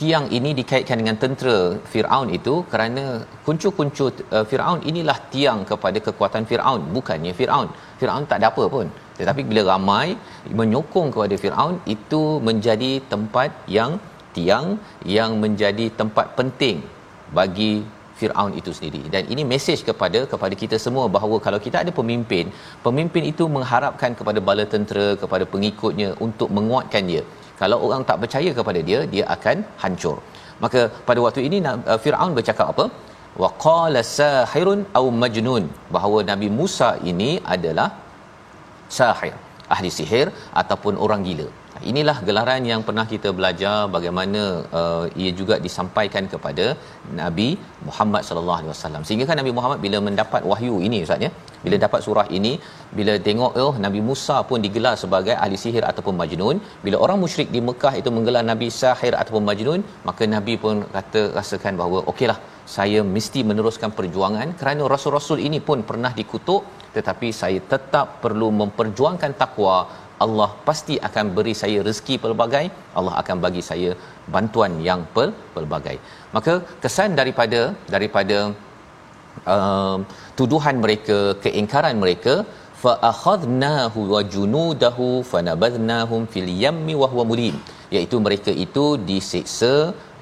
tiang 0.00 0.26
ini 0.38 0.50
dikaitkan 0.58 0.98
dengan 1.02 1.16
tentera 1.22 1.56
Firaun 1.92 2.28
itu? 2.38 2.54
Kerana 2.72 3.04
kuncu-kuncu 3.46 4.06
uh, 4.36 4.44
Firaun 4.50 4.80
inilah 4.90 5.18
tiang 5.34 5.60
kepada 5.70 5.98
kekuatan 6.06 6.44
Firaun 6.50 6.80
bukannya 6.96 7.32
Firaun. 7.40 7.68
Firaun 8.00 8.26
tak 8.30 8.38
ada 8.40 8.48
apa 8.52 8.64
pun. 8.74 8.86
Tetapi 9.18 9.42
bila 9.50 9.62
ramai 9.72 10.08
menyokong 10.60 11.10
kepada 11.14 11.36
Firaun 11.42 11.76
itu 11.94 12.22
menjadi 12.48 12.92
tempat 13.12 13.50
yang 13.76 13.92
tiang 14.36 14.66
yang 15.18 15.30
menjadi 15.42 15.86
tempat 16.00 16.26
penting 16.38 16.78
bagi 17.38 17.72
Firaun 18.20 18.52
itu 18.60 18.70
sendiri. 18.76 19.02
Dan 19.14 19.22
ini 19.32 19.42
mesej 19.52 19.80
kepada 19.88 20.20
kepada 20.32 20.54
kita 20.62 20.76
semua 20.84 21.04
bahawa 21.16 21.36
kalau 21.46 21.60
kita 21.66 21.76
ada 21.82 21.92
pemimpin 21.98 22.46
pemimpin 22.86 23.24
itu 23.32 23.46
mengharapkan 23.56 24.12
kepada 24.20 24.42
bala 24.48 24.64
tentera 24.74 25.08
kepada 25.22 25.46
pengikutnya 25.54 26.10
untuk 26.26 26.50
menguatkan 26.58 27.04
dia. 27.12 27.22
Kalau 27.60 27.78
orang 27.86 28.02
tak 28.10 28.18
percaya 28.22 28.50
kepada 28.58 28.82
dia 28.88 29.00
dia 29.14 29.24
akan 29.36 29.56
hancur. 29.82 30.16
Maka 30.64 30.80
pada 31.08 31.20
waktu 31.26 31.42
ini 31.48 31.58
uh, 31.72 31.98
Firaun 32.04 32.32
bercakap 32.38 32.68
apa? 32.74 32.86
Waqala 33.42 34.00
sahirun 34.18 34.80
au 35.00 35.06
majnun. 35.22 35.66
Bahawa 35.96 36.20
Nabi 36.30 36.48
Musa 36.60 36.90
ini 37.12 37.30
adalah 37.56 37.88
sahir 38.98 39.34
ahli 39.74 39.90
sihir 39.98 40.26
ataupun 40.60 40.94
orang 41.04 41.22
gila 41.28 41.48
inilah 41.90 42.16
gelaran 42.28 42.62
yang 42.70 42.80
pernah 42.86 43.04
kita 43.12 43.28
belajar 43.38 43.76
bagaimana 43.96 44.42
uh, 44.80 45.04
ia 45.22 45.30
juga 45.40 45.54
disampaikan 45.66 46.24
kepada 46.32 46.66
Nabi 47.20 47.48
Muhammad 47.88 48.22
sallallahu 48.28 48.58
alaihi 48.60 48.72
wasallam. 48.74 49.02
Sehingga 49.08 49.26
kan 49.30 49.38
Nabi 49.42 49.52
Muhammad 49.58 49.80
bila 49.86 50.00
mendapat 50.08 50.42
wahyu 50.52 50.76
ini 50.88 51.00
ustaz 51.06 51.26
ya 51.26 51.30
bila 51.64 51.76
dapat 51.84 52.00
surah 52.06 52.26
ini 52.38 52.52
bila 52.98 53.14
tengok 53.28 53.52
oh 53.64 53.74
Nabi 53.84 54.00
Musa 54.08 54.36
pun 54.50 54.58
digelar 54.66 54.94
sebagai 55.04 55.34
ahli 55.44 55.58
sihir 55.64 55.84
ataupun 55.90 56.16
majnun. 56.22 56.58
Bila 56.86 56.98
orang 57.06 57.20
musyrik 57.24 57.50
di 57.56 57.62
Mekah 57.68 57.94
itu 58.02 58.12
menggelar 58.18 58.44
Nabi 58.52 58.68
sahir 58.82 59.14
ataupun 59.22 59.44
majnun 59.50 59.82
maka 60.10 60.24
Nabi 60.36 60.56
pun 60.64 60.86
kata 60.96 61.22
rasakan 61.38 61.74
bahawa 61.82 62.00
okeylah 62.12 62.38
saya 62.76 63.00
mesti 63.14 63.40
meneruskan 63.50 63.90
perjuangan 63.98 64.48
kerana 64.60 64.82
rasul-rasul 64.94 65.38
ini 65.48 65.58
pun 65.68 65.80
pernah 65.90 66.12
dikutuk 66.18 66.62
tetapi 66.96 67.28
saya 67.40 67.60
tetap 67.72 68.06
perlu 68.24 68.48
memperjuangkan 68.60 69.32
takwa 69.42 69.76
Allah 70.24 70.50
pasti 70.68 70.94
akan 71.08 71.26
beri 71.36 71.54
saya 71.62 71.78
rezeki 71.88 72.14
pelbagai 72.24 72.64
Allah 72.98 73.14
akan 73.22 73.36
bagi 73.44 73.62
saya 73.70 73.90
bantuan 74.34 74.72
yang 74.88 75.02
pel- 75.14 75.36
pelbagai. 75.56 75.96
Maka 76.36 76.54
kesan 76.84 77.12
daripada 77.20 77.60
daripada 77.94 78.38
uh, 79.54 79.96
tuduhan 80.38 80.78
mereka 80.84 81.18
keingkaran 81.44 81.96
mereka 82.04 82.34
fa 82.82 82.92
akhadnahu 83.10 84.00
wa 84.14 84.22
junudahu 84.34 85.08
fanabadhnahum 85.30 86.22
fil 86.34 86.50
yammi 86.64 86.96
wa 87.02 87.08
huwa 87.12 87.26
mulim. 87.32 87.56
Iaitu 87.94 88.16
mereka 88.26 88.52
itu 88.66 88.84
disiksa 89.10 89.74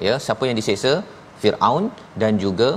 ya 0.09 0.17
siapa 0.27 0.45
yang 0.51 0.59
disiksa? 0.63 0.95
Firaun 1.41 1.85
dan 2.21 2.35
juga 2.45 2.69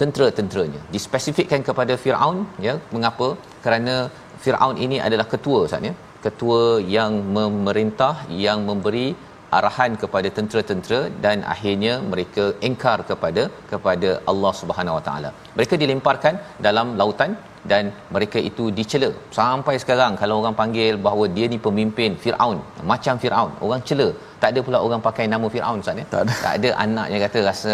tentera-tenteranya. 0.00 0.80
Dispesifikkan 0.94 1.60
kepada 1.68 1.94
Firaun 2.02 2.38
ya 2.66 2.74
mengapa? 2.94 3.28
Kerana 3.64 3.94
Firaun 4.42 4.76
ini 4.86 4.96
adalah 5.06 5.26
ketua 5.32 5.60
saatnya 5.70 5.94
ketua 6.24 6.62
yang 6.96 7.12
memerintah 7.36 8.14
yang 8.44 8.60
memberi 8.70 9.08
arahan 9.56 9.92
kepada 10.02 10.28
tentera-tentera 10.36 11.00
dan 11.24 11.38
akhirnya 11.54 11.92
mereka 12.12 12.44
engkar 12.68 12.98
kepada 13.10 13.42
kepada 13.70 14.10
Allah 14.30 14.52
Subhanahu 14.60 14.96
Wa 14.98 15.04
Taala. 15.06 15.30
Mereka 15.58 15.74
dilemparkan 15.82 16.34
dalam 16.66 16.88
lautan 17.00 17.30
dan 17.70 17.84
mereka 18.14 18.38
itu 18.50 18.64
dicela. 18.78 19.10
Sampai 19.38 19.74
sekarang 19.82 20.12
kalau 20.20 20.36
orang 20.40 20.56
panggil 20.60 20.94
bahawa 21.06 21.24
dia 21.36 21.46
ni 21.52 21.58
pemimpin 21.66 22.12
Firaun, 22.24 22.58
macam 22.92 23.14
Firaun, 23.22 23.50
orang 23.66 23.82
cela. 23.88 24.08
Tak 24.42 24.50
ada 24.52 24.60
pula 24.66 24.78
orang 24.86 25.00
pakai 25.08 25.26
nama 25.32 25.46
Firaun 25.54 25.80
Ustaz 25.84 26.00
ya. 26.02 26.06
Tak 26.14 26.20
ada. 26.24 26.34
Tak 26.44 26.52
ada 26.58 26.70
anak 26.84 27.06
yang 27.12 27.22
kata 27.26 27.40
rasa 27.50 27.72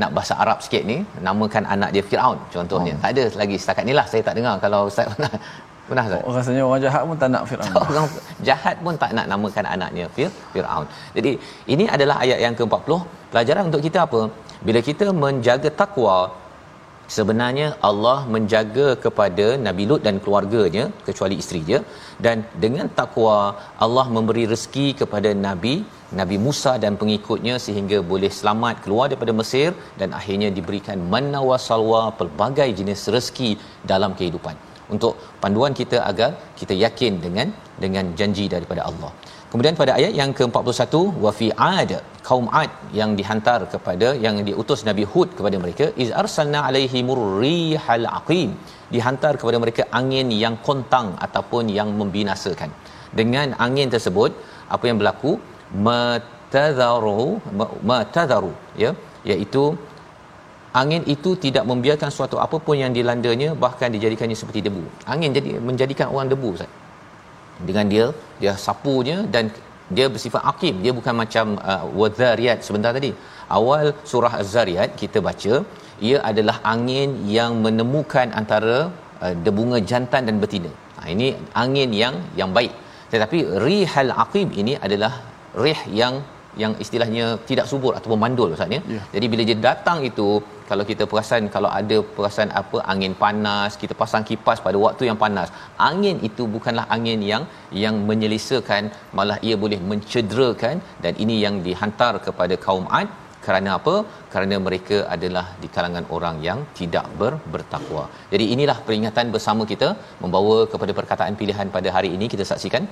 nak 0.00 0.10
bahasa 0.16 0.34
Arab 0.42 0.58
sikit 0.64 0.82
ni 0.90 0.96
namakan 1.26 1.64
anak 1.74 1.90
dia 1.94 2.04
Firaun 2.10 2.38
contohnya. 2.54 2.94
Oh. 2.96 3.02
Tak 3.04 3.10
ada 3.14 3.24
lagi 3.42 3.56
setakat 3.62 3.84
ni 3.88 3.94
lah 3.98 4.06
saya 4.12 4.22
tak 4.28 4.34
dengar 4.38 4.54
kalau 4.64 4.80
Ustaz 4.90 5.08
pernah 5.88 6.04
Pernah 6.06 6.06
tak? 6.12 6.20
Oh, 6.28 6.32
rasanya 6.38 6.62
orang 6.68 6.82
jahat 6.86 7.02
pun 7.08 7.16
tak 7.22 7.30
nak 7.34 7.42
Fir'aun. 7.50 7.74
orang 7.90 8.08
jahat 8.48 8.76
pun 8.84 8.94
tak 9.02 9.10
nak 9.18 9.26
namakan 9.32 9.66
anaknya 9.74 10.06
Fir 10.14 10.30
Fir'aun. 10.54 10.86
Jadi 11.16 11.32
ini 11.74 11.84
adalah 11.96 12.16
ayat 12.24 12.38
yang 12.44 12.54
ke-40. 12.58 12.90
Pelajaran 13.32 13.62
untuk 13.70 13.82
kita 13.86 14.00
apa? 14.06 14.20
Bila 14.66 14.80
kita 14.88 15.06
menjaga 15.24 15.70
takwa, 15.82 16.16
sebenarnya 17.16 17.66
Allah 17.88 18.18
menjaga 18.34 18.86
kepada 19.04 19.46
Nabi 19.66 19.84
Lut 19.90 20.02
dan 20.06 20.16
keluarganya 20.24 20.84
kecuali 21.08 21.34
isteri 21.42 21.60
dia 21.68 21.80
dan 22.24 22.36
dengan 22.64 22.86
takwa 23.00 23.36
Allah 23.86 24.06
memberi 24.16 24.44
rezeki 24.52 24.86
kepada 25.00 25.30
Nabi 25.46 25.74
Nabi 26.20 26.36
Musa 26.46 26.72
dan 26.84 26.94
pengikutnya 27.02 27.54
sehingga 27.66 27.98
boleh 28.12 28.30
selamat 28.38 28.74
keluar 28.84 29.06
daripada 29.10 29.34
Mesir 29.40 29.68
dan 30.00 30.10
akhirnya 30.18 30.50
diberikan 30.58 30.98
manna 31.14 31.42
wa 31.50 31.58
salwa 31.68 32.02
pelbagai 32.20 32.68
jenis 32.80 33.02
rezeki 33.16 33.50
dalam 33.92 34.12
kehidupan 34.20 34.56
untuk 34.94 35.14
panduan 35.42 35.72
kita 35.80 35.98
agar 36.10 36.30
kita 36.60 36.74
yakin 36.84 37.14
dengan 37.24 37.48
dengan 37.84 38.04
janji 38.18 38.44
daripada 38.54 38.82
Allah. 38.90 39.10
Kemudian 39.50 39.74
pada 39.80 39.92
ayat 39.98 40.12
yang 40.20 40.30
ke-41 40.38 40.94
wa 41.24 41.30
fi 41.38 41.46
ad 41.66 41.90
kaum 42.28 42.46
ad 42.60 42.70
yang 42.98 43.10
dihantar 43.18 43.60
kepada 43.72 44.08
yang 44.24 44.36
diutus 44.48 44.80
Nabi 44.88 45.04
Hud 45.12 45.28
kepada 45.38 45.56
mereka 45.64 45.86
iz 46.04 46.10
arsalna 46.22 46.60
alaihi 46.68 47.00
murrihal 47.10 48.06
aqim 48.18 48.50
dihantar 48.94 49.32
kepada 49.40 49.58
mereka 49.64 49.84
angin 50.00 50.28
yang 50.44 50.56
kontang 50.68 51.08
ataupun 51.26 51.70
yang 51.78 51.90
membinasakan. 52.00 52.70
Dengan 53.20 53.54
angin 53.66 53.88
tersebut 53.94 54.32
apa 54.74 54.84
yang 54.90 54.98
berlaku 55.00 55.32
matadharu 55.88 57.26
matadharu 57.90 58.52
ya 58.84 58.90
iaitu 59.30 59.64
angin 60.80 61.02
itu 61.14 61.30
tidak 61.44 61.64
membiarkan 61.70 62.10
suatu 62.16 62.36
apapun 62.44 62.76
yang 62.82 62.92
dilandanya 62.98 63.50
bahkan 63.64 63.88
dijadikannya 63.94 64.36
seperti 64.40 64.60
debu. 64.66 64.82
Angin 65.12 65.30
jadi 65.38 65.50
menjadikan 65.68 66.06
orang 66.14 66.28
debu 66.32 66.50
Ustaz. 66.56 66.72
Dengan 67.68 67.86
dia 67.92 68.06
dia 68.42 68.52
sapunya 68.66 69.18
dan 69.34 69.44
dia 69.96 70.06
bersifat 70.14 70.42
akim 70.52 70.74
dia 70.84 70.92
bukan 70.98 71.14
macam 71.22 71.46
uh, 71.72 71.84
wadzariyat 72.00 72.58
sebentar 72.66 72.90
tadi 72.96 73.10
awal 73.56 73.86
surah 74.10 74.32
az-zariyat 74.40 74.90
kita 75.02 75.18
baca 75.28 75.54
ia 76.08 76.18
adalah 76.30 76.56
angin 76.72 77.10
yang 77.36 77.52
menemukan 77.66 78.28
antara 78.40 78.76
uh, 79.24 79.34
debunga 79.44 79.78
jantan 79.90 80.28
dan 80.28 80.36
betina. 80.42 80.72
Ha, 80.98 81.00
ini 81.14 81.28
angin 81.62 81.90
yang 82.02 82.14
yang 82.40 82.50
baik. 82.58 82.72
Tetapi 83.12 83.38
rihal 83.66 84.12
aqim 84.24 84.48
ini 84.60 84.74
adalah 84.86 85.12
rih 85.64 85.80
yang 86.00 86.14
yang 86.62 86.72
istilahnya 86.84 87.24
tidak 87.48 87.66
subur 87.72 87.92
ataupun 87.98 88.20
mandul 88.24 88.54
Ustaz 88.56 88.76
ya. 88.76 88.80
Yeah. 88.94 89.04
Jadi 89.14 89.26
bila 89.32 89.42
dia 89.48 89.58
datang 89.68 89.98
itu 90.10 90.28
kalau 90.70 90.84
kita 90.90 91.04
perasan 91.10 91.42
kalau 91.56 91.70
ada 91.80 91.98
perasan 92.16 92.48
apa 92.60 92.78
angin 92.92 93.12
panas 93.22 93.72
kita 93.82 93.94
pasang 94.00 94.24
kipas 94.30 94.60
pada 94.66 94.78
waktu 94.84 95.04
yang 95.08 95.18
panas 95.24 95.50
angin 95.88 96.16
itu 96.28 96.44
bukanlah 96.54 96.86
angin 96.96 97.20
yang 97.32 97.44
yang 97.84 97.96
menyelisakan 98.10 98.90
malah 99.18 99.38
ia 99.48 99.56
boleh 99.64 99.80
mencederakan 99.90 100.76
dan 101.06 101.14
ini 101.24 101.36
yang 101.44 101.56
dihantar 101.68 102.12
kepada 102.26 102.56
kaum 102.66 102.86
Ad 103.00 103.08
kerana 103.46 103.70
apa 103.78 103.94
kerana 104.32 104.56
mereka 104.66 104.96
adalah 105.14 105.46
di 105.62 105.68
kalangan 105.74 106.04
orang 106.16 106.36
yang 106.46 106.60
tidak 106.78 107.06
ber, 107.20 107.32
bertakwa 107.54 108.04
jadi 108.32 108.44
inilah 108.54 108.78
peringatan 108.86 109.26
bersama 109.34 109.64
kita 109.72 109.88
membawa 110.22 110.56
kepada 110.72 110.94
perkataan 111.00 111.36
pilihan 111.42 111.68
pada 111.76 111.90
hari 111.96 112.10
ini 112.16 112.28
kita 112.32 112.46
saksikan 112.52 112.86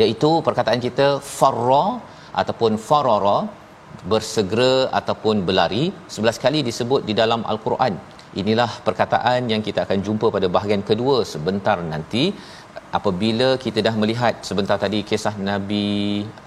iaitu 0.00 0.30
perkataan 0.48 0.80
kita 0.86 1.06
farra 1.36 1.84
ataupun 2.42 2.72
farara 2.88 3.38
bersegera 4.12 4.74
ataupun 5.00 5.36
berlari 5.48 5.84
11 6.16 6.44
kali 6.44 6.60
disebut 6.68 7.02
di 7.08 7.14
dalam 7.20 7.42
al-Quran. 7.52 7.94
Inilah 8.40 8.70
perkataan 8.86 9.50
yang 9.52 9.62
kita 9.68 9.80
akan 9.86 10.00
jumpa 10.06 10.26
pada 10.36 10.48
bahagian 10.56 10.84
kedua 10.90 11.16
sebentar 11.34 11.76
nanti. 11.94 12.24
Apabila 12.98 13.48
kita 13.64 13.78
dah 13.86 13.94
melihat 14.02 14.34
sebentar 14.48 14.76
tadi 14.84 15.00
kisah 15.10 15.34
Nabi 15.48 15.88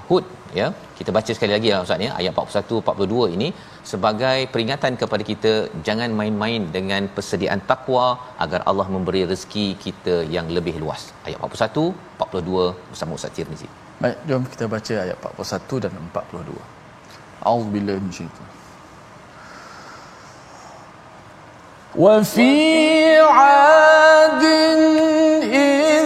Hud 0.07 0.25
ya 0.59 0.67
kita 0.97 1.09
baca 1.17 1.31
sekali 1.35 1.53
lagi 1.55 1.69
lah 1.73 1.79
ustaz 1.85 2.05
ya 2.05 2.11
ayat 2.19 2.33
41 2.41 2.79
42 2.83 3.35
ini 3.35 3.47
sebagai 3.91 4.39
peringatan 4.53 4.93
kepada 5.01 5.23
kita 5.31 5.53
jangan 5.87 6.11
main-main 6.19 6.63
dengan 6.75 7.07
persediaan 7.15 7.63
takwa 7.71 8.05
agar 8.45 8.61
Allah 8.71 8.87
memberi 8.95 9.23
rezeki 9.31 9.67
kita 9.85 10.17
yang 10.35 10.49
lebih 10.57 10.75
luas. 10.83 11.05
Ayat 11.27 11.39
41 11.47 11.87
42 12.19 12.91
bersama 12.91 13.19
Ustaz 13.19 13.33
Tirmizi 13.39 13.69
Baik, 14.03 14.19
jom 14.27 14.43
kita 14.43 14.67
baca 14.67 14.95
ayat 14.99 15.15
41 15.15 15.79
dan 15.79 15.95
42. 16.11 16.59
A'udzubillahi 17.39 18.03
minasyaitan. 18.03 18.47
Wa 21.95 22.19
fi 22.19 22.51
'adin 23.23 24.81
in 25.47 26.03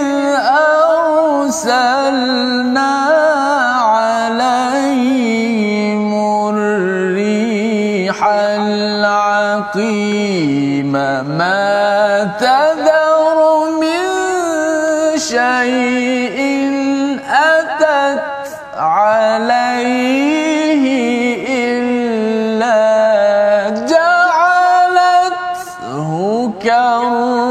arsalna 1.42 1.98
قيم 9.78 10.92
ما 11.38 12.24
تذر 12.40 13.40
من 13.82 14.04
شيء 15.18 16.38
عليه 19.77 20.85
إلا 21.69 22.81
جعلته 23.93 25.41
كالرميم 26.67 27.43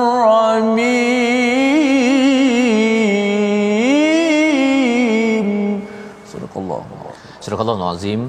صدق 6.34 6.54
الله 6.62 6.82
Surah 7.42 7.58
Al-Azim 7.74 8.22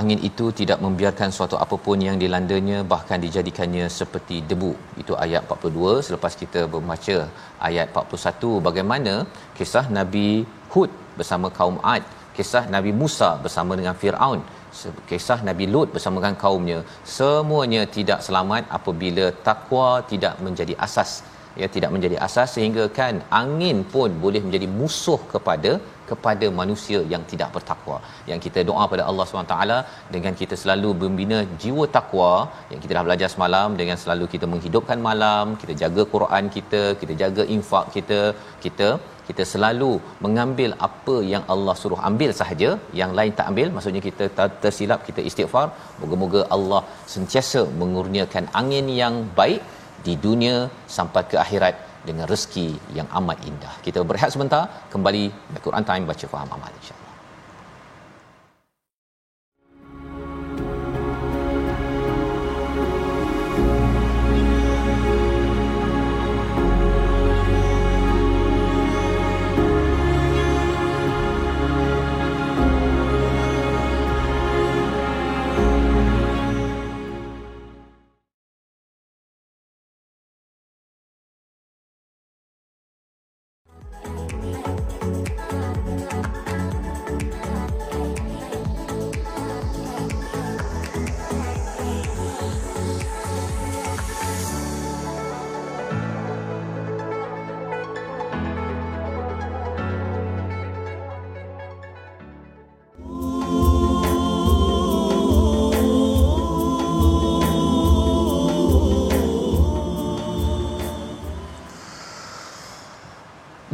angin 0.00 0.20
itu 0.28 0.46
tidak 0.58 0.78
membiarkan 0.84 1.30
suatu 1.36 1.56
apapun 1.64 1.98
yang 2.06 2.16
dilandanya 2.22 2.78
bahkan 2.92 3.18
dijadikannya 3.24 3.86
seperti 3.98 4.36
debu 4.50 4.72
itu 5.02 5.12
ayat 5.24 5.42
42 5.56 6.06
selepas 6.06 6.32
kita 6.42 6.60
membaca 6.74 7.16
ayat 7.68 7.86
41 7.92 8.66
bagaimana 8.66 9.14
kisah 9.58 9.84
Nabi 9.98 10.28
Hud 10.72 10.90
bersama 11.18 11.48
kaum 11.58 11.76
Ad 11.94 12.02
kisah 12.37 12.63
Nabi 12.75 12.91
Musa 13.01 13.29
bersama 13.45 13.73
dengan 13.79 13.95
Firaun. 14.01 14.41
Kisah 15.09 15.39
Nabi 15.47 15.65
Lut 15.73 15.89
bersama 15.95 16.17
dengan 16.21 16.37
kaumnya. 16.43 16.79
Semuanya 17.17 17.81
tidak 17.97 18.19
selamat 18.27 18.63
apabila 18.77 19.25
takwa 19.47 19.89
tidak 20.11 20.35
menjadi 20.47 20.75
asas. 20.87 21.11
Ya 21.61 21.67
tidak 21.75 21.91
menjadi 21.93 22.17
asas 22.25 22.49
sehingga 22.55 22.83
kan 22.97 23.15
angin 23.41 23.77
pun 23.93 24.09
boleh 24.25 24.41
menjadi 24.47 24.67
musuh 24.79 25.21
kepada 25.33 25.71
kepada 26.09 26.47
manusia 26.59 26.99
yang 27.13 27.23
tidak 27.31 27.49
bertakwa. 27.55 27.97
Yang 28.29 28.39
kita 28.45 28.59
doa 28.69 28.83
pada 28.91 29.03
Allah 29.09 29.25
SWT 29.25 29.57
dengan 30.15 30.33
kita 30.41 30.55
selalu 30.61 30.89
membina 31.01 31.39
jiwa 31.63 31.85
takwa 31.97 32.31
yang 32.71 32.79
kita 32.83 32.91
dah 32.97 33.05
belajar 33.07 33.29
semalam 33.35 33.75
dengan 33.81 33.97
selalu 34.03 34.27
kita 34.33 34.45
menghidupkan 34.53 35.01
malam, 35.09 35.57
kita 35.63 35.75
jaga 35.83 36.05
Quran 36.13 36.45
kita, 36.57 36.83
kita 37.01 37.15
jaga 37.23 37.45
infak 37.57 37.87
kita, 37.97 38.21
kita 38.65 38.89
kita 39.27 39.43
selalu 39.53 39.91
mengambil 40.25 40.71
apa 40.87 41.15
yang 41.31 41.43
Allah 41.53 41.75
suruh 41.81 42.01
ambil 42.09 42.31
sahaja, 42.39 42.69
yang 42.99 43.11
lain 43.17 43.33
tak 43.39 43.49
ambil, 43.51 43.67
maksudnya 43.75 44.01
kita 44.07 44.25
tersilap, 44.63 45.01
kita 45.09 45.23
istighfar. 45.29 45.67
Moga-moga 46.01 46.43
Allah 46.57 46.81
sentiasa 47.15 47.63
mengurniakan 47.81 48.47
angin 48.61 48.87
yang 49.01 49.17
baik 49.39 49.61
di 50.05 50.15
dunia 50.27 50.55
sampai 50.97 51.23
ke 51.31 51.37
akhirat 51.45 51.75
dengan 52.07 52.25
rezeki 52.31 52.69
yang 52.99 53.07
amat 53.19 53.39
indah. 53.49 53.73
Kita 53.87 53.99
berehat 54.09 54.31
sebentar, 54.35 54.63
kembali 54.93 55.25
Al-Quran 55.57 55.87
Time 55.89 56.07
baca 56.11 56.25
faham 56.35 56.49
amal 56.57 56.71
insya-Allah. 56.79 56.96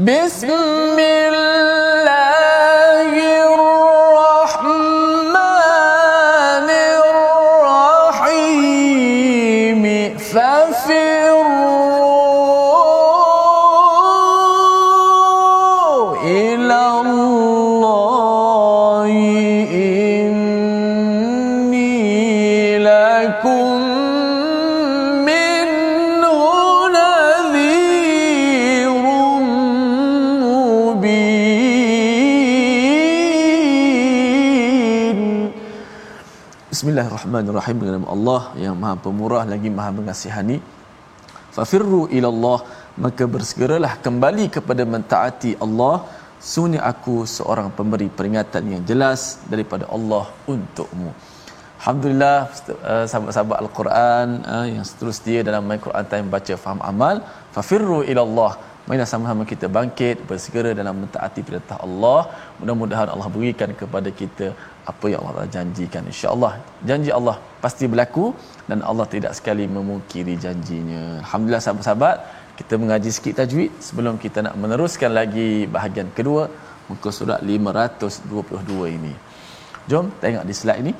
بسم 0.06 0.48
Bismillahirrahmanirrahim 37.43 37.79
dengan 37.83 37.95
nama 37.99 38.09
Allah 38.15 38.41
yang 38.63 38.75
Maha 38.81 38.95
Pemurah 39.05 39.43
lagi 39.51 39.69
Maha 39.77 39.91
Mengasihani. 39.95 40.57
Fafirru 41.55 42.07
ila 42.17 42.27
Allah 42.33 42.59
maka 43.05 43.23
bersegeralah 43.33 43.93
kembali 44.05 44.45
kepada 44.55 44.83
mentaati 44.93 45.51
Allah 45.65 45.95
sunni 46.51 46.79
aku 46.91 47.15
seorang 47.33 47.67
pemberi 47.77 48.07
peringatan 48.17 48.63
yang 48.73 48.81
jelas 48.91 49.43
daripada 49.51 49.83
Allah 49.95 50.23
untukmu. 50.53 51.11
Alhamdulillah 51.81 52.37
uh, 52.47 53.05
sahabat-sahabat 53.11 53.57
Al-Quran 53.65 54.27
uh, 54.53 54.65
yang 54.71 54.87
terus 55.01 55.19
setia 55.19 55.43
dalam 55.49 55.67
My 55.67 55.79
Quran 55.87 56.07
Time 56.13 56.31
baca 56.35 56.55
faham 56.63 56.79
amal 56.91 57.15
fafirru 57.57 57.99
ila 58.13 58.23
Allah 58.27 58.51
Marilah 58.87 59.07
sama-sama 59.11 59.43
kita 59.51 59.65
bangkit 59.75 60.15
bersegera 60.29 60.71
dalam 60.79 60.95
mentaati 61.01 61.41
perintah 61.47 61.77
Allah. 61.85 62.21
Mudah-mudahan 62.59 63.09
Allah 63.13 63.29
berikan 63.35 63.69
kepada 63.81 64.09
kita 64.21 64.47
apa 64.91 65.05
yang 65.13 65.23
Allah 65.29 65.45
janjikan 65.55 66.03
insya-Allah. 66.11 66.53
Janji 66.89 67.11
Allah 67.19 67.35
pasti 67.63 67.87
berlaku 67.91 68.25
dan 68.69 68.83
Allah 68.89 69.05
tidak 69.13 69.33
sekali 69.39 69.65
memungkiri 69.77 70.35
janjinya. 70.45 71.03
Alhamdulillah 71.23 71.63
sahabat-sahabat, 71.65 72.17
kita 72.59 72.73
mengaji 72.81 73.09
sikit 73.17 73.39
tajwid 73.39 73.71
sebelum 73.87 74.19
kita 74.25 74.43
nak 74.47 74.55
meneruskan 74.63 75.11
lagi 75.19 75.49
bahagian 75.75 76.11
kedua 76.17 76.43
muka 76.91 77.09
surat 77.19 77.39
522 77.39 78.97
ini. 78.97 79.13
Jom 79.89 80.11
tengok 80.23 80.43
di 80.49 80.55
slide 80.59 80.81
ini. 80.83 80.93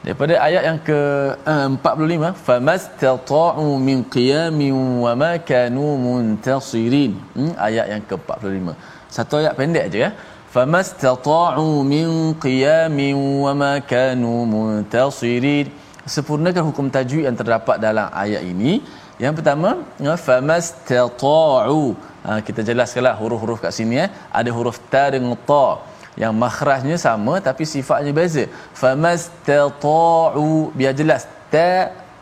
Daripada 0.00 0.34
ayat 0.40 0.62
yang 0.64 0.78
ke 0.88 1.00
uh, 1.44 1.68
45 1.76 2.32
famastata'u 2.48 3.66
min 3.86 3.98
qiyamin 4.14 4.76
wa 5.04 5.12
ma 5.22 5.32
kanu 5.50 5.86
muntasirin. 6.04 7.12
Hmm, 7.36 7.52
ayat 7.68 7.86
yang 7.92 8.02
ke 8.08 8.16
45. 8.16 8.72
Satu 9.16 9.34
ayat 9.40 9.52
pendek 9.60 9.84
aja 9.92 9.98
ya. 10.06 10.10
Famastata'u 10.54 11.84
min 11.92 12.32
qiyamin 12.44 13.18
wa 13.44 13.52
ma 13.60 13.72
kanu 13.92 14.48
muntasirin. 14.54 15.68
Sempurnakan 16.14 16.72
hukum 16.72 16.88
tajwid 16.96 17.28
yang 17.28 17.36
terdapat 17.36 17.76
dalam 17.76 18.08
ayat 18.24 18.40
ini. 18.52 18.80
Yang 19.20 19.44
pertama, 19.44 19.84
ya, 20.00 20.16
famastata'u. 20.16 21.82
Ha, 22.24 22.40
kita 22.46 22.64
jelaskanlah 22.64 23.14
huruf-huruf 23.20 23.60
kat 23.60 23.72
sini 23.76 24.00
ya. 24.00 24.06
Ada 24.32 24.48
huruf 24.56 24.80
ta 24.92 25.12
dengan 25.12 25.36
ta 25.50 25.89
yang 26.22 26.32
makhrajnya 26.44 26.96
sama 27.06 27.34
tapi 27.48 27.64
sifatnya 27.72 28.12
beza. 28.20 28.44
Famastata'u 28.82 30.48
biar 30.78 30.94
jelas. 31.00 31.22
Ta 31.52 31.72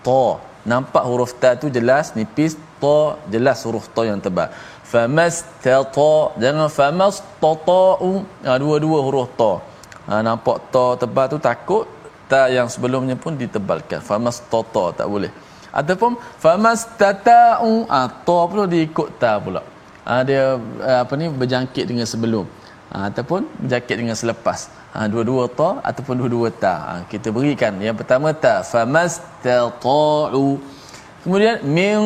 ta. 0.07 0.25
Nampak 0.73 1.05
huruf 1.11 1.33
ta 1.43 1.51
tu 1.63 1.67
jelas 1.77 2.07
nipis 2.19 2.53
ta 2.83 2.99
jelas 3.33 3.59
huruf 3.67 3.87
ta 3.95 4.03
yang 4.11 4.21
tebal 4.27 4.49
famastata 4.93 6.13
jangan 6.43 6.69
famastata'u. 6.79 8.11
Ha, 8.47 8.53
dua-dua 8.63 8.99
huruf 9.07 9.29
ta. 9.41 9.53
Ha, 10.09 10.13
nampak 10.29 10.57
ta 10.75 10.87
tebal 11.03 11.27
tu 11.33 11.39
takut 11.49 11.85
ta 12.31 12.41
yang 12.57 12.69
sebelumnya 12.75 13.17
pun 13.25 13.33
ditebalkan. 13.43 14.01
Famastata 14.11 14.85
tak 15.01 15.09
boleh. 15.15 15.33
Ataupun 15.81 16.13
famastata'u. 16.45 17.73
Ha, 17.93 17.99
ta 18.29 18.39
pula 18.51 18.65
diikut 18.75 19.09
ta 19.23 19.33
pula. 19.47 19.63
Ha, 20.09 20.13
dia 20.29 20.45
apa 21.03 21.13
ni 21.21 21.29
berjangkit 21.43 21.85
dengan 21.91 22.09
sebelum 22.13 22.45
ha, 22.93 22.97
ataupun 23.09 23.43
berjakit 23.63 23.97
dengan 24.01 24.17
selepas. 24.23 24.69
Ha, 24.95 25.07
dua-dua 25.13 25.45
ta 25.59 25.71
ataupun 25.91 26.15
dua-dua 26.21 26.49
ta. 26.63 26.75
Ha, 26.89 26.93
kita 27.13 27.29
berikan. 27.37 27.73
Yang 27.87 27.97
pertama 28.01 28.33
ta 28.45 28.55
famastata'u. 28.73 30.47
Kemudian 31.23 31.57
min 31.79 31.99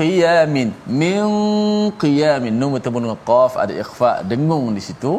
qiyamin. 0.00 0.68
Min 1.00 1.24
qiyamin. 2.02 2.54
Nun 2.60 2.76
bertemu 2.76 2.98
dengan 3.04 3.20
qaf 3.30 3.52
ada 3.64 3.74
ikhfa 3.84 4.12
dengung 4.30 4.66
di 4.76 4.82
situ. 4.88 5.12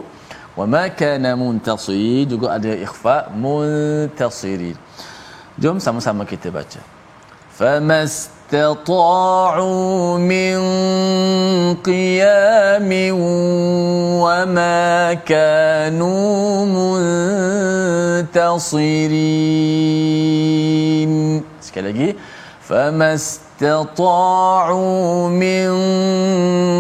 Wa 0.58 0.66
ma 0.74 0.84
kana 1.02 1.32
muntasir. 1.42 2.30
Juga 2.32 2.48
ada 2.58 2.72
ikhfa 2.86 3.18
muntasiri. 3.44 4.74
Jom 5.62 5.78
sama-sama 5.86 6.24
kita 6.32 6.48
baca. 6.58 6.82
فَمَسْتَطَاعُوا 8.52 10.18
مِنْ 10.18 10.56
قِيَامٍ 11.76 12.90
وَمَا 14.20 15.14
كَانُوا 15.14 16.66
مُنْتَصِرِينَ. 16.66 18.72
فَمَسْتَطَاعُوا 22.68 23.62
اسْتَطَاعُوا 23.62 25.30
مِنْ 25.30 25.70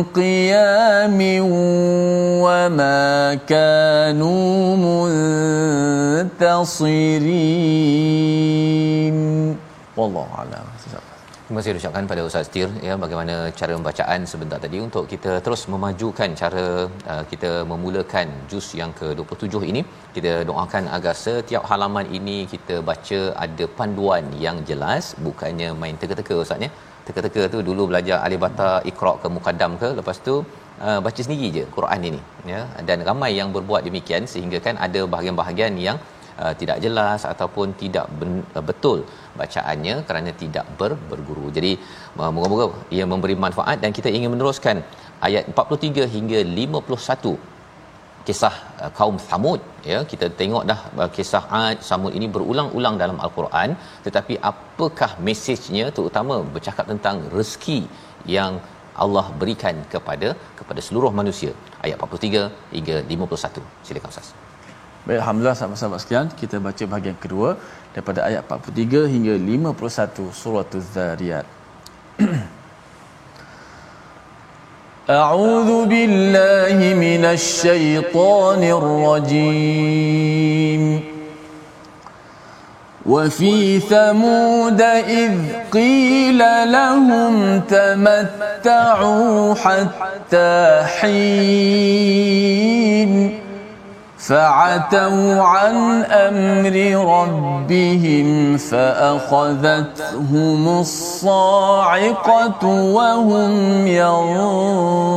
قِيَامٍ 0.03 1.19
وَمَا 2.43 3.36
كَانُوا 3.47 4.75
مُنْتَصِرِينَ. 6.36 7.15
والله 9.97 10.27
أعلم. 10.38 10.70
Terima 11.51 11.61
kasih 11.63 11.79
ucapkan 11.79 12.05
pada 12.09 12.21
Ustaz 12.27 12.49
Tir 12.51 12.67
ya 12.87 12.93
bagaimana 13.01 13.33
cara 13.59 13.71
pembacaan 13.77 14.19
sebentar 14.31 14.59
tadi 14.65 14.77
untuk 14.85 15.03
kita 15.13 15.31
terus 15.45 15.61
memajukan 15.73 16.29
cara 16.41 16.63
uh, 17.13 17.23
kita 17.31 17.49
memulakan 17.71 18.27
juz 18.51 18.67
yang 18.79 18.91
ke-27 18.99 19.59
ini. 19.71 19.81
Kita 20.17 20.31
doakan 20.49 20.85
agar 20.97 21.13
setiap 21.23 21.65
halaman 21.71 22.07
ini 22.19 22.37
kita 22.53 22.75
baca 22.89 23.19
ada 23.45 23.67
panduan 23.79 24.31
yang 24.45 24.63
jelas 24.69 25.11
bukannya 25.27 25.69
main 25.81 25.99
teka-teka 26.03 26.37
Ustaz 26.45 26.63
ya. 26.67 26.71
Teka-teka 27.09 27.51
tu 27.55 27.59
dulu 27.69 27.89
belajar 27.91 28.19
alif 28.27 28.41
bata 28.45 28.69
iqra 28.91 29.13
ke 29.25 29.29
mukaddam 29.35 29.75
ke 29.83 29.91
lepas 29.99 30.23
tu 30.29 30.35
uh, 30.87 30.99
baca 31.07 31.21
sendiri 31.27 31.49
je 31.57 31.65
Quran 31.75 32.07
ini 32.11 32.21
ya 32.53 32.63
dan 32.91 33.03
ramai 33.11 33.31
yang 33.41 33.51
berbuat 33.57 33.83
demikian 33.89 34.23
sehingga 34.35 34.61
kan 34.69 34.77
ada 34.87 35.03
bahagian-bahagian 35.15 35.75
yang 35.87 35.99
uh, 36.43 36.54
tidak 36.62 36.77
jelas 36.86 37.21
ataupun 37.34 37.67
tidak 37.82 38.06
ben- 38.19 38.45
uh, 38.58 38.63
betul 38.69 38.99
bacaannya 39.39 39.95
kerana 40.08 40.32
tidak 40.41 40.65
ber- 40.80 41.01
berguru. 41.12 41.47
Jadi 41.58 41.71
uh, 42.21 42.32
moga-moga 42.36 42.65
ia 42.97 43.06
memberi 43.13 43.38
manfaat 43.45 43.80
dan 43.86 43.93
kita 43.99 44.12
ingin 44.17 44.32
meneruskan 44.36 44.77
ayat 45.27 45.45
43 45.54 46.10
hingga 46.17 46.39
51 46.65 47.38
kisah 48.27 48.56
uh, 48.84 48.91
kaum 48.97 49.17
Samud 49.30 49.62
ya 49.91 49.99
kita 50.12 50.25
tengok 50.41 50.63
dah 50.71 50.80
uh, 51.01 51.10
kisah 51.15 51.43
Ad 51.62 51.80
Samud 51.89 52.13
ini 52.19 52.30
berulang-ulang 52.36 52.97
dalam 53.04 53.17
al-Quran. 53.25 53.71
Tetapi 54.08 54.36
apakah 54.51 55.12
mesejnya 55.27 55.88
terutama 55.97 56.38
bercakap 56.56 56.86
tentang 56.93 57.17
rezeki 57.38 57.80
yang 58.38 58.54
Allah 59.04 59.25
berikan 59.41 59.75
kepada 59.93 60.30
kepada 60.62 60.82
seluruh 60.88 61.12
manusia? 61.21 61.51
Ayat 61.86 61.97
43 62.06 62.47
hingga 62.77 62.97
51 63.12 63.67
silakan 63.88 64.12
Ustaz 64.15 64.30
Baik, 65.06 65.18
Alhamdulillah 65.22 65.56
sahabat-sahabat 65.59 65.98
sekalian, 66.02 66.28
kita 66.40 66.56
baca 66.59 66.85
bahagian 66.92 67.16
kedua 67.24 67.48
daripada 67.94 68.20
ayat 68.28 68.42
43 68.42 69.06
hingga 69.12 69.35
51 69.38 70.35
surah 70.40 70.66
Az-Zariyat. 70.66 71.46
أعوذ 75.06 75.87
بالله 75.87 76.78
من 76.98 77.22
الشيطان 77.24 78.62
الرجيم 78.78 80.82
وفي 83.06 83.80
ثمود 83.80 84.80
إذ 85.22 85.35
قيل 85.70 86.40
لهم 86.76 87.35
تمتعوا 87.61 89.54
حتى 89.54 90.54
حين 90.98 93.12
فعتوا 94.21 95.41
عن 95.41 96.03
أمر 96.03 96.75
ربهم 97.21 98.57
فأخذتهم 98.57 99.99
الصاعقة 100.79 102.67
وهم 102.67 103.88
ينظرون 103.88 105.12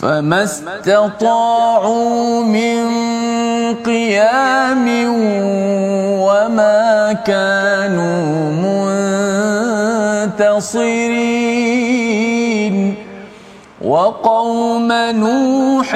فما 0.00 0.44
استطاعوا 0.44 2.44
من 2.44 2.80
قيام 3.84 4.86
وما 6.22 7.12
كانوا 7.12 8.50
منتصرين 10.38 11.59
وقوم 13.80 14.92
نوح 14.92 15.94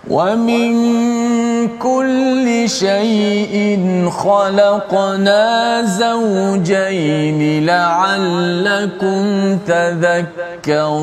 ومن 0.10 0.67
كل 1.77 2.69
شيء 2.69 4.10
خلقنا 4.10 5.81
زوجين 5.86 7.65
لعلكم 7.65 9.57
تذكرون. 9.67 10.97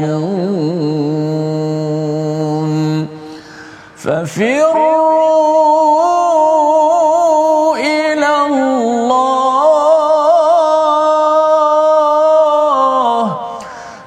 ففروا 3.97 5.45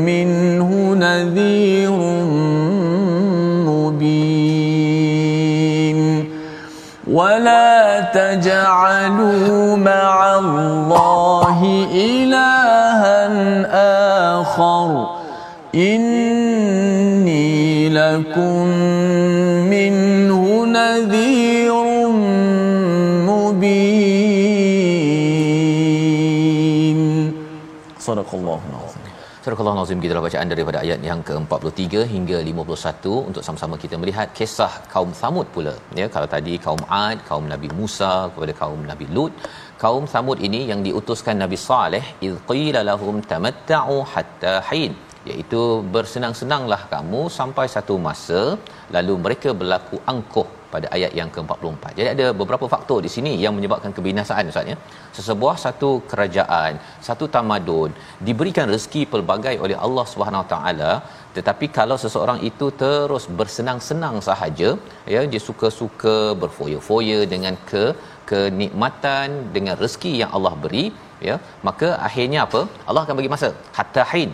منه 0.08 0.70
نذير 0.94 1.92
مبين. 3.68 4.60
ولا 7.12 8.00
تجعلوا 8.00 9.76
مع 9.76 10.38
الله 10.38 11.86
إلها 11.94 13.28
آخر. 14.40 15.06
إني 15.74 17.44
لكم 17.88 18.68
Sadaqallahu 28.06 28.86
Surah 29.44 29.62
Al-Azim 29.70 29.98
kita 30.02 30.20
bacaan 30.26 30.48
daripada 30.52 30.78
ayat 30.82 31.00
yang 31.08 31.20
ke-43 31.28 32.02
hingga 32.12 32.38
51 32.50 33.12
untuk 33.28 33.42
sama-sama 33.46 33.74
kita 33.82 33.96
melihat 34.02 34.28
kisah 34.38 34.72
kaum 34.92 35.10
Samud 35.20 35.46
pula. 35.54 35.74
Ya, 36.00 36.06
kalau 36.14 36.28
tadi 36.34 36.54
kaum 36.66 36.82
Ad, 36.98 37.18
kaum 37.30 37.44
Nabi 37.52 37.68
Musa 37.78 38.12
kepada 38.34 38.52
kaum 38.60 38.80
Nabi 38.90 39.06
Lut, 39.16 39.32
kaum 39.82 40.04
Samud 40.14 40.40
ini 40.48 40.60
yang 40.70 40.80
diutuskan 40.86 41.36
Nabi 41.44 41.58
Saleh, 41.66 42.04
"Idh 42.28 42.38
qila 42.50 42.82
lahum 42.90 43.16
tamatta'u 43.32 43.98
hatta 44.14 44.54
hin." 44.70 44.94
Iaitu 45.30 45.62
bersenang-senanglah 45.94 46.82
kamu 46.94 47.22
sampai 47.38 47.66
satu 47.76 47.94
masa 48.08 48.42
lalu 48.96 49.14
mereka 49.24 49.50
berlaku 49.60 49.98
angkuh 50.12 50.48
pada 50.74 50.86
ayat 50.96 51.12
yang 51.18 51.30
ke-44. 51.34 51.84
Jadi 51.98 52.08
ada 52.14 52.26
beberapa 52.40 52.66
faktor 52.72 52.98
di 53.06 53.10
sini 53.16 53.32
yang 53.42 53.54
menyebabkan 53.56 53.92
kebinasaan 53.96 54.50
Ustaz 54.52 54.70
ya. 54.72 54.76
Sesebuah 55.16 55.56
satu 55.64 55.90
kerajaan, 56.10 56.72
satu 57.08 57.26
tamadun 57.34 57.92
diberikan 58.28 58.66
rezeki 58.74 59.02
pelbagai 59.12 59.54
oleh 59.66 59.76
Allah 59.86 60.06
Subhanahu 60.12 60.46
taala 60.54 60.92
tetapi 61.36 61.66
kalau 61.78 61.96
seseorang 62.02 62.40
itu 62.48 62.66
terus 62.82 63.24
bersenang-senang 63.38 64.16
sahaja 64.28 64.68
ya 65.14 65.20
dia 65.32 65.42
suka-suka 65.48 66.16
berfoya-foya 66.42 67.18
dengan 67.32 67.54
ke 67.70 67.84
kenikmatan 68.30 69.28
dengan 69.56 69.74
rezeki 69.82 70.12
yang 70.22 70.30
Allah 70.36 70.54
beri 70.64 70.84
ya 71.28 71.36
maka 71.68 71.88
akhirnya 72.08 72.40
apa 72.46 72.60
Allah 72.88 73.02
akan 73.04 73.16
bagi 73.20 73.32
masa 73.34 73.48
hatta 73.78 74.04
hin 74.12 74.30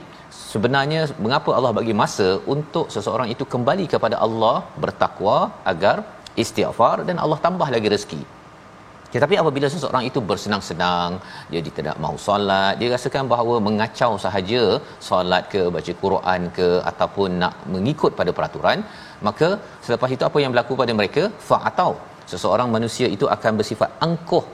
sebenarnya 0.52 1.00
mengapa 1.24 1.50
Allah 1.58 1.72
bagi 1.78 1.94
masa 2.02 2.28
untuk 2.54 2.86
seseorang 2.94 3.28
itu 3.34 3.44
kembali 3.54 3.86
kepada 3.94 4.16
Allah 4.26 4.56
bertakwa 4.84 5.38
agar 5.72 5.96
istighfar 6.42 6.96
dan 7.08 7.16
Allah 7.24 7.38
tambah 7.46 7.68
lagi 7.76 7.90
rezeki? 7.94 8.22
Tetapi 9.14 9.34
apabila 9.42 9.66
seseorang 9.74 10.04
itu 10.08 10.18
bersenang-senang 10.28 11.10
dia 11.52 11.60
tidak 11.78 11.96
mahu 12.02 12.16
solat 12.26 12.74
dia 12.80 12.88
rasakan 12.94 13.26
bahawa 13.32 13.54
mengacau 13.66 14.12
sahaja 14.24 14.62
solat 15.08 15.42
ke 15.52 15.62
baca 15.76 15.92
Quran 16.04 16.40
ke 16.58 16.68
ataupun 16.90 17.30
nak 17.42 17.56
mengikut 17.74 18.14
pada 18.20 18.32
peraturan 18.36 18.78
maka 19.28 19.48
selepas 19.86 20.10
itu 20.16 20.24
apa 20.28 20.38
yang 20.42 20.52
berlaku 20.54 20.74
pada 20.82 20.94
mereka? 21.00 21.24
Fa'atau 21.48 21.92
seseorang 22.32 22.70
manusia 22.76 23.08
itu 23.16 23.26
akan 23.36 23.52
bersifat 23.60 23.90
angkuh 24.06 24.44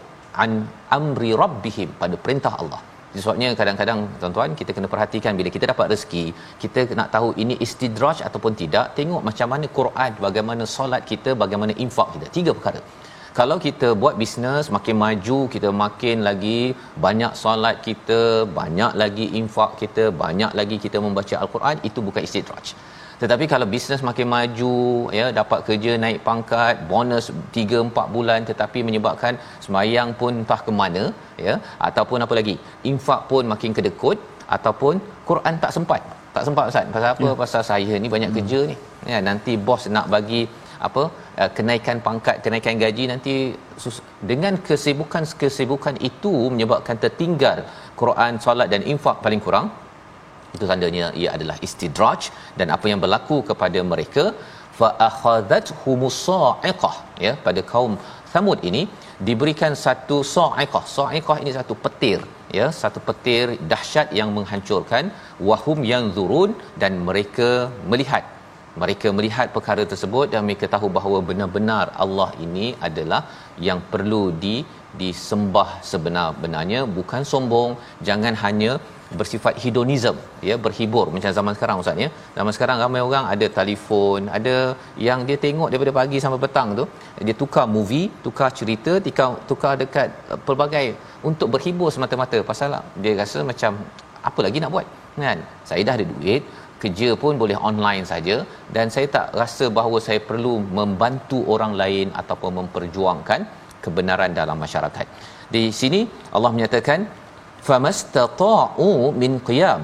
an 0.45 0.53
amri 0.99 1.33
rabbihim 1.43 1.91
pada 2.03 2.17
perintah 2.25 2.55
Allah 2.63 2.81
sebabnya 3.25 3.49
kadang-kadang 3.61 3.99
tuan-tuan 4.21 4.51
kita 4.61 4.71
kena 4.77 4.89
perhatikan 4.93 5.33
bila 5.39 5.49
kita 5.57 5.67
dapat 5.73 5.87
rezeki 5.93 6.25
kita 6.63 6.81
nak 7.01 7.09
tahu 7.17 7.29
ini 7.43 7.55
istidraj 7.67 8.21
ataupun 8.29 8.55
tidak 8.63 8.87
tengok 8.99 9.23
macam 9.29 9.49
mana 9.53 9.67
Quran 9.79 10.11
bagaimana 10.27 10.65
solat 10.77 11.03
kita 11.11 11.33
bagaimana 11.43 11.75
infak 11.85 12.09
kita. 12.15 12.29
Tiga 12.39 12.53
perkara. 12.59 12.83
Kalau 13.39 13.57
kita 13.65 13.89
buat 14.03 14.15
bisnes 14.21 14.67
makin 14.77 14.97
maju 15.05 15.39
kita 15.55 15.71
makin 15.85 16.17
lagi 16.29 16.61
banyak 17.07 17.33
solat 17.43 17.77
kita 17.87 18.21
banyak 18.59 18.93
lagi 19.03 19.27
infak 19.41 19.73
kita 19.83 20.05
banyak 20.23 20.53
lagi 20.61 20.77
kita 20.85 21.01
membaca 21.07 21.35
al-Quran 21.45 21.77
itu 21.89 22.01
bukan 22.07 22.23
istidraj 22.29 22.69
tetapi 23.23 23.45
kalau 23.53 23.67
bisnes 23.75 24.03
makin 24.09 24.29
maju 24.35 24.75
ya 25.19 25.27
dapat 25.39 25.61
kerja 25.69 25.93
naik 26.05 26.19
pangkat 26.29 26.75
bonus 26.91 27.27
3 27.57 27.81
4 27.89 28.15
bulan 28.17 28.41
tetapi 28.51 28.81
menyebabkan 28.89 29.35
semayang 29.65 30.11
pun 30.21 30.33
entah 30.43 30.61
ke 30.67 30.73
mana 30.81 31.05
ya 31.47 31.55
ataupun 31.89 32.25
apa 32.27 32.35
lagi 32.41 32.55
infak 32.93 33.23
pun 33.31 33.45
makin 33.53 33.73
kedekut 33.79 34.19
ataupun 34.57 34.95
Quran 35.31 35.55
tak 35.65 35.73
sempat 35.77 36.03
tak 36.37 36.45
sempat 36.47 36.65
ustaz 36.71 36.87
pasal 36.97 37.11
apa 37.15 37.27
ya. 37.29 37.35
pasal 37.43 37.63
saya 37.71 37.95
ni 38.03 38.09
banyak 38.15 38.31
hmm. 38.31 38.39
kerja 38.39 38.61
ni 38.71 38.77
ya 39.13 39.19
nanti 39.29 39.53
bos 39.69 39.85
nak 39.97 40.07
bagi 40.15 40.43
apa 40.87 41.03
uh, 41.41 41.51
kenaikan 41.57 41.99
pangkat 42.07 42.37
kenaikan 42.45 42.77
gaji 42.83 43.05
nanti 43.13 43.35
dengan 44.31 44.55
kesibukan 44.69 45.25
kesibukan 45.43 45.97
itu 46.11 46.33
menyebabkan 46.53 46.97
tertinggal 47.05 47.59
Quran 48.01 48.33
solat 48.45 48.69
dan 48.73 48.83
infak 48.93 49.19
paling 49.25 49.43
kurang 49.47 49.67
itu 50.57 50.67
tandanya 50.73 51.07
ia 51.23 51.31
adalah 51.37 51.57
istidraj 51.67 52.21
dan 52.59 52.69
apa 52.77 52.87
yang 52.93 53.01
berlaku 53.05 53.39
kepada 53.51 53.83
mereka. 53.93 54.27
Fa 54.79 54.89
akhadhat 55.09 55.67
humusa'iqah 55.83 56.97
ya 57.27 57.33
pada 57.47 57.61
kaum 57.73 57.93
Samud 58.33 58.61
ini 58.71 58.83
diberikan 59.29 59.73
satu 59.85 60.17
sa'iqah. 60.35 60.85
Sa'iqah 60.97 61.37
ini 61.43 61.53
satu 61.59 61.75
petir 61.85 62.21
ya 62.59 62.67
satu 62.81 63.01
petir 63.09 63.45
dahsyat 63.73 64.09
yang 64.19 64.31
menghancurkan 64.37 65.05
wahum 65.51 65.79
yanzurun 65.93 66.51
dan 66.83 66.93
mereka 67.09 67.51
melihat. 67.93 68.25
Mereka 68.83 69.09
melihat 69.19 69.47
perkara 69.57 69.83
tersebut 69.93 70.27
dan 70.33 70.41
mereka 70.49 70.67
tahu 70.75 70.89
bahawa 70.97 71.19
benar-benar 71.29 71.85
Allah 72.05 72.31
ini 72.47 72.67
adalah 72.89 73.21
yang 73.69 73.81
perlu 73.93 74.25
di 74.45 74.57
disembah 75.03 75.69
sebenar-benarnya 75.91 76.81
bukan 76.99 77.23
sombong 77.33 77.71
jangan 78.09 78.35
hanya 78.45 78.73
bersifat 79.21 79.55
hedonism 79.63 80.17
ya 80.49 80.55
berhibur. 80.65 81.07
Macam 81.15 81.31
zaman 81.39 81.53
sekarang 81.57 81.77
ustaz 81.83 82.03
ya. 82.05 82.09
Zaman 82.37 82.53
sekarang 82.57 82.77
ramai 82.83 83.01
orang 83.09 83.25
ada 83.35 83.47
telefon 83.59 84.29
ada 84.39 84.55
yang 85.09 85.23
dia 85.29 85.39
tengok 85.45 85.69
daripada 85.71 85.93
pagi 86.01 86.19
sampai 86.25 86.41
petang 86.45 86.71
tu 86.81 86.85
dia 87.29 87.35
tukar 87.43 87.67
movie 87.77 88.07
tukar 88.27 88.51
cerita 88.59 88.95
tukar 89.07 89.31
tukar 89.51 89.73
dekat 89.83 90.09
uh, 90.33 90.39
pelbagai 90.47 90.87
untuk 91.31 91.51
berhibur 91.55 91.91
semata-mata. 91.97 92.41
Pasal 92.51 92.79
dia 93.03 93.15
rasa 93.23 93.41
macam 93.51 93.73
apa 94.29 94.41
lagi 94.47 94.61
nak 94.63 94.73
buat? 94.75 94.87
Kan? 95.27 95.41
Saya 95.69 95.83
dah 95.89 95.95
ada 95.99 96.07
duit 96.15 96.43
kerja 96.83 97.09
pun 97.23 97.35
boleh 97.43 97.57
online 97.69 98.05
saja 98.11 98.37
dan 98.75 98.87
saya 98.95 99.07
tak 99.17 99.27
rasa 99.41 99.67
bahawa 99.79 99.99
saya 100.07 100.21
perlu 100.31 100.55
membantu 100.79 101.39
orang 101.55 101.73
lain 101.83 102.09
ataupun 102.21 102.53
memperjuangkan 102.61 103.41
kebenaran 103.85 104.31
dalam 104.41 104.59
masyarakat. 104.65 105.07
Di 105.55 105.63
sini 105.81 106.01
Allah 106.37 106.51
menyatakan 106.57 107.01
famastata'u 107.69 108.91
min 109.23 109.33
qiyam 109.49 109.83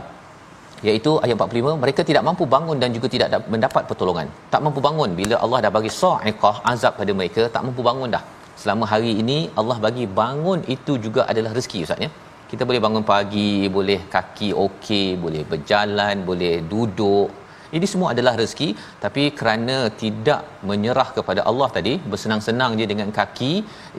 iaitu 0.88 1.11
ayat 1.24 1.37
45 1.38 1.83
mereka 1.83 2.00
tidak 2.09 2.22
mampu 2.28 2.44
bangun 2.55 2.78
dan 2.83 2.90
juga 2.96 3.09
tidak 3.14 3.28
mendapat 3.55 3.83
pertolongan. 3.90 4.28
Tak 4.52 4.61
mampu 4.66 4.81
bangun 4.87 5.11
bila 5.20 5.37
Allah 5.44 5.59
dah 5.64 5.72
bagi 5.78 5.90
sa'iqah 6.00 6.55
azab 6.72 6.94
pada 7.00 7.12
mereka, 7.18 7.42
tak 7.55 7.62
mampu 7.66 7.83
bangun 7.88 8.11
dah. 8.16 8.24
Selama 8.62 8.85
hari 8.92 9.12
ini 9.22 9.38
Allah 9.61 9.76
bagi 9.87 10.05
bangun 10.20 10.61
itu 10.74 10.94
juga 11.05 11.22
adalah 11.31 11.52
rezeki 11.59 11.81
ustaz 11.87 12.05
ya. 12.07 12.11
Kita 12.50 12.62
boleh 12.68 12.81
bangun 12.85 13.05
pagi, 13.12 13.52
boleh 13.76 14.00
kaki 14.14 14.48
okey, 14.64 15.09
boleh 15.24 15.42
berjalan, 15.52 16.16
boleh 16.31 16.55
duduk, 16.72 17.28
ini 17.76 17.87
semua 17.92 18.08
adalah 18.14 18.35
rezeki 18.40 18.68
tapi 19.04 19.22
kerana 19.38 19.76
tidak 20.02 20.42
menyerah 20.70 21.08
kepada 21.16 21.40
Allah 21.50 21.68
tadi 21.76 21.94
bersenang-senang 22.12 22.72
je 22.80 22.87
dengan 22.92 23.11
kaki 23.18 23.52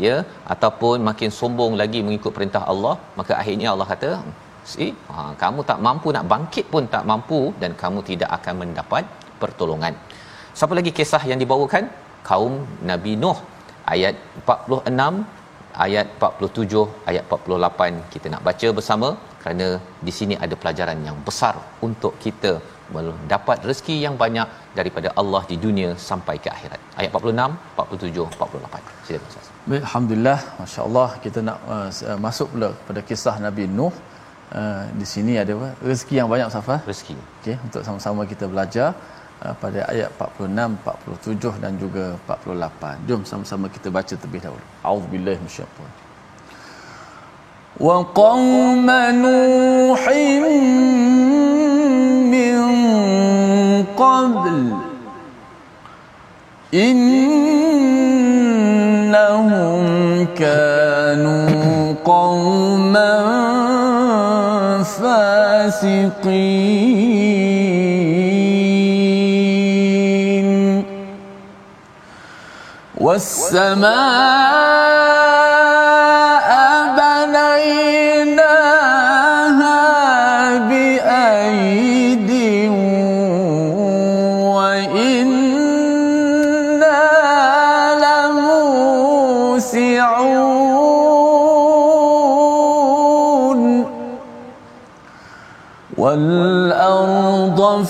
ya 0.05 0.15
ataupun 0.55 0.97
makin 1.09 1.31
sombong 1.39 1.75
lagi 1.81 2.01
mengikut 2.07 2.33
perintah 2.37 2.63
Allah 2.73 2.95
maka 3.19 3.33
akhirnya 3.41 3.69
Allah 3.73 3.87
kata 3.93 4.11
si 4.71 4.87
ha, 5.13 5.31
kamu 5.43 5.61
tak 5.69 5.79
mampu 5.87 6.09
nak 6.15 6.25
bangkit 6.33 6.65
pun 6.73 6.83
tak 6.95 7.05
mampu 7.11 7.39
dan 7.61 7.71
kamu 7.83 8.01
tidak 8.09 8.29
akan 8.37 8.55
mendapat 8.63 9.03
pertolongan. 9.41 9.95
Siapa 10.57 10.73
lagi 10.79 10.91
kisah 10.99 11.23
yang 11.31 11.39
dibawakan? 11.43 11.85
Kaum 12.29 12.53
Nabi 12.89 13.13
Nuh 13.23 13.37
ayat 13.93 14.15
46 14.47 15.25
ayat 15.85 16.07
47 16.21 17.09
ayat 17.09 17.23
48 17.35 18.11
kita 18.13 18.27
nak 18.33 18.43
baca 18.47 18.67
bersama 18.77 19.09
kerana 19.41 19.67
di 20.07 20.13
sini 20.17 20.35
ada 20.45 20.55
pelajaran 20.61 20.99
yang 21.07 21.17
besar 21.27 21.55
untuk 21.87 22.13
kita 22.25 22.51
mendapat 22.94 23.58
rezeki 23.68 23.96
yang 24.04 24.14
banyak 24.22 24.48
daripada 24.78 25.08
Allah 25.20 25.42
di 25.50 25.56
dunia 25.64 25.90
sampai 26.08 26.36
ke 26.44 26.48
akhirat. 26.56 26.80
Ayat 27.00 27.10
46, 27.12 27.52
47, 27.76 28.24
48. 28.38 29.06
Silakan 29.06 29.28
Ustaz. 29.32 29.46
Baik, 29.68 29.82
alhamdulillah, 29.88 30.38
masya-Allah 30.60 31.08
kita 31.24 31.38
nak 31.48 31.58
uh, 31.74 31.88
uh, 32.10 32.18
masuk 32.26 32.48
pula 32.54 32.70
pada 32.88 33.00
kisah 33.08 33.36
Nabi 33.46 33.66
Nuh. 33.78 33.94
Uh, 34.48 34.84
di 35.00 35.06
sini 35.12 35.32
ada 35.42 35.52
apa? 35.58 35.68
Rezeki 35.88 36.14
yang 36.20 36.28
banyak 36.32 36.48
Safa. 36.56 36.76
Rezeki. 36.90 37.16
Okey, 37.38 37.56
untuk 37.66 37.82
sama-sama 37.88 38.24
kita 38.32 38.44
belajar 38.52 38.88
uh, 39.44 39.54
pada 39.62 39.80
ayat 39.92 40.08
46, 40.16 40.82
47 40.88 41.64
dan 41.64 41.72
juga 41.84 42.04
48. 42.26 43.08
Jom 43.08 43.22
sama-sama 43.30 43.66
kita 43.76 43.88
baca 43.98 44.14
terlebih 44.20 44.42
dahulu. 44.46 44.66
Auzubillahi 44.90 45.38
minasyaitanir 45.44 46.06
وقوم 47.80 48.90
نوح 49.24 50.02
قبل. 53.97 54.73
إنهم 56.73 57.45
كانوا 60.35 61.93
قوما 62.05 63.23
فاسقين. 64.83 66.33
والسماء 72.97 74.42
والأرض 97.72 97.84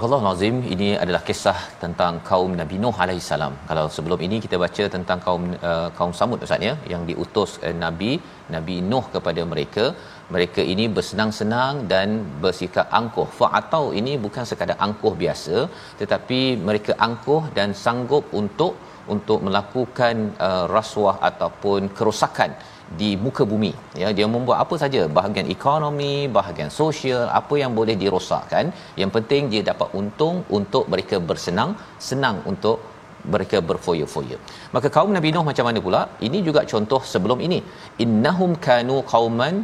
Surah 0.00 0.18
Al-Azim 0.24 0.56
ini 0.74 0.86
adalah 1.02 1.20
kisah 1.28 1.58
tentang 1.80 2.14
kaum 2.28 2.52
Nabi 2.60 2.76
Nuh 2.82 2.94
alaihi 3.04 3.24
salam. 3.26 3.54
Kalau 3.70 3.82
sebelum 3.94 4.20
ini 4.26 4.36
kita 4.44 4.56
baca 4.62 4.84
tentang 4.94 5.18
kaum 5.26 5.42
uh, 5.70 5.88
kaum 5.98 6.12
Samud 6.18 6.44
Ustaz 6.46 6.64
ya 6.68 6.74
yang 6.92 7.02
diutus 7.08 7.50
uh, 7.66 7.74
Nabi 7.82 8.12
Nabi 8.54 8.76
Nuh 8.90 9.02
kepada 9.14 9.44
mereka 9.50 9.84
mereka 10.34 10.62
ini 10.72 10.84
bersenang-senang 10.96 11.84
dan 11.92 12.08
bersikap 12.44 12.86
angkuh. 13.00 13.28
Fa'atau 13.40 13.84
ini 14.00 14.14
bukan 14.24 14.46
sekadar 14.50 14.78
angkuh 14.86 15.14
biasa 15.22 15.56
tetapi 16.00 16.40
mereka 16.70 16.94
angkuh 17.08 17.42
dan 17.58 17.76
sanggup 17.84 18.24
untuk 18.42 18.74
untuk 19.16 19.38
melakukan 19.48 20.16
uh, 20.48 20.64
rasuah 20.76 21.16
ataupun 21.30 21.92
kerosakan 21.98 22.52
di 22.98 23.10
muka 23.24 23.42
bumi 23.50 23.72
ya 24.02 24.08
dia 24.18 24.26
membuat 24.34 24.58
apa 24.64 24.74
saja 24.82 25.00
bahagian 25.18 25.48
ekonomi 25.56 26.14
bahagian 26.38 26.70
sosial 26.78 27.24
apa 27.40 27.54
yang 27.62 27.72
boleh 27.78 27.94
dirosakkan 28.02 28.72
yang 29.00 29.10
penting 29.16 29.42
dia 29.52 29.62
dapat 29.72 29.90
untung 30.00 30.38
untuk 30.58 30.86
mereka 30.94 31.18
bersenang 31.28 31.72
senang 32.08 32.38
untuk 32.52 32.78
mereka 33.32 33.58
berfoya-foya. 33.68 34.36
Maka 34.74 34.88
kaum 34.96 35.10
Nabi 35.16 35.30
Nuh 35.34 35.44
macam 35.48 35.64
mana 35.68 35.80
pula? 35.86 36.00
Ini 36.26 36.38
juga 36.46 36.60
contoh 36.72 37.00
sebelum 37.12 37.38
ini. 37.46 37.58
Innahum 38.04 38.52
kanu 38.66 38.96
qauman 39.12 39.56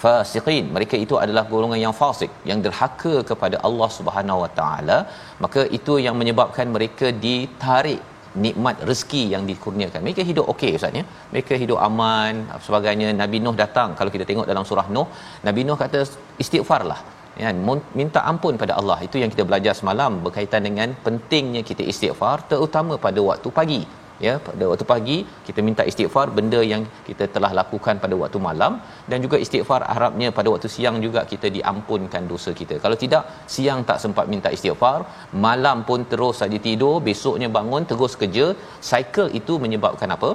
fasiqin. 0.00 0.64
Mereka 0.76 0.96
itu 1.04 1.14
adalah 1.24 1.44
golongan 1.52 1.80
yang 1.84 1.94
fasik, 2.00 2.30
yang 2.50 2.60
derhaka 2.64 3.14
kepada 3.30 3.56
Allah 3.68 3.88
Subhanahu 3.98 4.42
Wa 4.44 4.50
Taala. 4.58 4.98
Maka 5.44 5.62
itu 5.78 5.96
yang 6.06 6.18
menyebabkan 6.22 6.68
mereka 6.76 7.08
ditarik 7.26 8.02
nikmat 8.44 8.76
rezeki 8.88 9.22
yang 9.34 9.42
dikurniakan. 9.50 10.00
Mereka 10.06 10.22
hidup 10.30 10.46
okey 10.52 10.70
ustaz 10.78 11.00
ya. 11.00 11.04
Mereka 11.32 11.54
hidup 11.62 11.78
aman 11.88 12.46
sebagainya. 12.66 13.08
Nabi 13.22 13.38
Nuh 13.44 13.56
datang 13.62 13.90
kalau 13.98 14.10
kita 14.14 14.24
tengok 14.30 14.46
dalam 14.52 14.64
surah 14.70 14.86
Nuh, 14.96 15.08
Nabi 15.48 15.62
Nuh 15.66 15.78
kata 15.82 16.00
istighfarlah. 16.44 17.00
Ya, 17.42 17.50
minta 17.98 18.20
ampun 18.30 18.54
pada 18.62 18.72
Allah. 18.80 18.98
Itu 19.06 19.18
yang 19.22 19.30
kita 19.34 19.42
belajar 19.48 19.74
semalam 19.80 20.22
berkaitan 20.26 20.62
dengan 20.68 20.94
pentingnya 21.06 21.62
kita 21.70 21.82
istighfar 21.92 22.46
terutama 22.50 22.94
pada 23.06 23.20
waktu 23.30 23.50
pagi 23.58 23.82
ya 24.26 24.32
pada 24.46 24.64
waktu 24.70 24.84
pagi 24.92 25.16
kita 25.46 25.60
minta 25.66 25.82
istighfar 25.90 26.26
benda 26.36 26.60
yang 26.72 26.82
kita 27.08 27.24
telah 27.34 27.50
lakukan 27.60 27.98
pada 28.02 28.14
waktu 28.22 28.38
malam 28.48 28.72
dan 29.10 29.18
juga 29.24 29.36
istighfar 29.44 29.80
harapnya 29.92 30.28
pada 30.38 30.48
waktu 30.54 30.70
siang 30.76 30.96
juga 31.06 31.22
kita 31.32 31.50
diampunkan 31.56 32.24
dosa 32.32 32.52
kita. 32.60 32.76
Kalau 32.84 32.96
tidak 33.04 33.24
siang 33.54 33.82
tak 33.90 34.00
sempat 34.04 34.26
minta 34.32 34.50
istighfar 34.56 34.98
malam 35.46 35.80
pun 35.88 36.02
terus 36.12 36.42
saja 36.42 36.60
tidur 36.68 36.96
besoknya 37.10 37.50
bangun 37.58 37.84
terus 37.92 38.14
kerja. 38.22 38.48
Cycle 38.90 39.30
itu 39.40 39.56
menyebabkan 39.64 40.10
apa? 40.16 40.32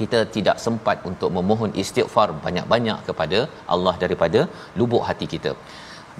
Kita 0.00 0.18
tidak 0.34 0.56
sempat 0.66 0.98
untuk 1.08 1.30
memohon 1.38 1.72
istighfar 1.82 2.28
banyak-banyak 2.44 2.98
kepada 3.08 3.38
Allah 3.74 3.94
daripada 4.02 4.40
lubuk 4.80 5.02
hati 5.08 5.26
kita 5.34 5.52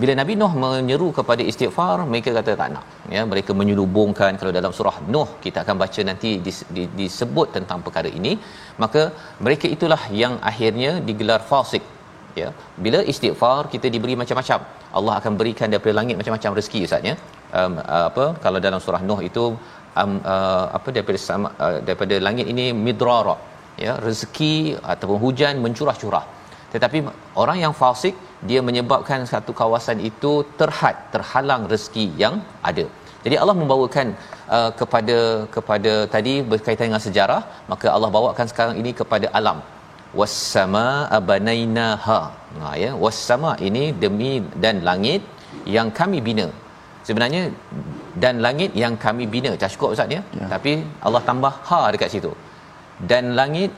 bila 0.00 0.12
Nabi 0.18 0.32
Nuh 0.40 0.52
menyeru 0.62 1.08
kepada 1.18 1.42
istighfar 1.50 1.96
mereka 2.12 2.30
kata 2.36 2.52
tak 2.60 2.68
nak. 2.74 2.84
Ya 3.14 3.22
mereka 3.32 3.52
menyelubungkan 3.60 4.38
kalau 4.40 4.52
dalam 4.58 4.72
surah 4.78 4.96
Nuh 5.14 5.28
kita 5.44 5.58
akan 5.64 5.76
baca 5.82 6.00
nanti 6.10 6.30
disebut 7.00 7.48
tentang 7.56 7.80
perkara 7.86 8.10
ini. 8.20 8.32
Maka 8.82 9.02
mereka 9.46 9.68
itulah 9.76 10.02
yang 10.22 10.34
akhirnya 10.50 10.92
digelar 11.08 11.40
fasik. 11.50 11.84
Ya 12.40 12.48
bila 12.84 13.00
istighfar 13.12 13.60
kita 13.74 13.88
diberi 13.94 14.16
macam-macam. 14.22 14.60
Allah 14.98 15.14
akan 15.20 15.32
berikan 15.40 15.68
daripada 15.72 15.94
langit 16.00 16.16
macam-macam 16.20 16.58
rezeki 16.58 16.82
ustaz 16.88 17.08
ya. 17.10 17.14
Um, 17.60 17.74
apa 18.08 18.26
kalau 18.44 18.58
dalam 18.66 18.80
surah 18.84 19.02
Nuh 19.08 19.20
itu 19.30 19.44
um, 20.02 20.12
uh, 20.34 20.66
apa 20.78 20.88
daripada 20.96 21.18
sama, 21.28 21.48
uh, 21.64 21.78
daripada 21.88 22.16
langit 22.28 22.48
ini 22.54 22.66
midrara. 22.86 23.36
Ya 23.84 23.92
rezeki 24.06 24.54
ataupun 24.92 25.18
hujan 25.24 25.54
mencurah-curah 25.64 26.24
tetapi 26.74 26.98
orang 27.42 27.58
yang 27.64 27.74
fasik 27.80 28.14
dia 28.48 28.60
menyebabkan 28.68 29.20
satu 29.32 29.52
kawasan 29.60 29.98
itu 30.10 30.32
terhad 30.60 30.96
terhalang 31.14 31.64
rezeki 31.72 32.06
yang 32.22 32.34
ada. 32.70 32.86
Jadi 33.24 33.36
Allah 33.42 33.56
membawakan 33.60 34.06
uh, 34.56 34.70
kepada 34.80 35.18
kepada 35.56 35.92
tadi 36.14 36.34
berkaitan 36.52 36.86
dengan 36.88 37.04
sejarah 37.06 37.42
maka 37.72 37.86
Allah 37.96 38.10
bawakan 38.16 38.46
sekarang 38.52 38.76
ini 38.82 38.92
kepada 39.00 39.28
alam. 39.40 39.60
Wassama 40.20 40.86
abanainaha. 41.18 42.20
Ha 42.62 42.72
ya. 42.84 42.90
Wassama 43.04 43.52
ini 43.68 43.84
demi 44.04 44.32
dan 44.64 44.78
langit 44.88 45.22
yang 45.76 45.88
kami 46.00 46.18
bina. 46.28 46.48
Sebenarnya 47.08 47.42
dan 48.22 48.34
langit 48.46 48.72
yang 48.82 48.96
kami 49.04 49.24
bina. 49.34 49.52
Cukup 49.74 49.94
ustaz 49.94 50.16
ya? 50.16 50.22
ya. 50.40 50.48
Tapi 50.54 50.72
Allah 51.06 51.22
tambah 51.28 51.52
ha 51.68 51.80
dekat 51.94 52.10
situ 52.16 52.32
dan 53.10 53.24
langit 53.38 53.70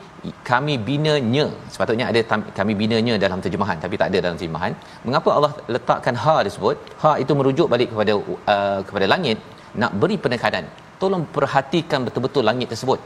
kami 0.51 0.75
binanya 0.89 1.45
sepatutnya 1.73 2.07
ada 2.11 2.21
kami 2.59 2.73
binanya 2.83 3.15
dalam 3.25 3.39
terjemahan 3.45 3.79
tapi 3.85 3.97
tak 4.01 4.09
ada 4.11 4.19
dalam 4.27 4.37
terjemahan. 4.41 4.73
Mengapa 5.07 5.31
Allah 5.37 5.53
letakkan 5.75 6.17
ha 6.25 6.37
disebut 6.49 6.77
ha 7.03 7.13
itu 7.23 7.33
merujuk 7.41 7.69
balik 7.75 7.91
kepada 7.93 8.15
uh, 8.55 8.81
kepada 8.89 9.09
langit 9.15 9.39
nak 9.83 9.93
beri 10.03 10.17
penekanan. 10.25 10.67
Tolong 11.03 11.25
perhatikan 11.37 12.01
betul-betul 12.07 12.45
langit 12.51 12.69
tersebut. 12.73 13.01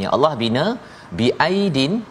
Ya 0.00 0.08
Allah 0.16 0.32
bina 0.42 0.64
bi 1.18 1.28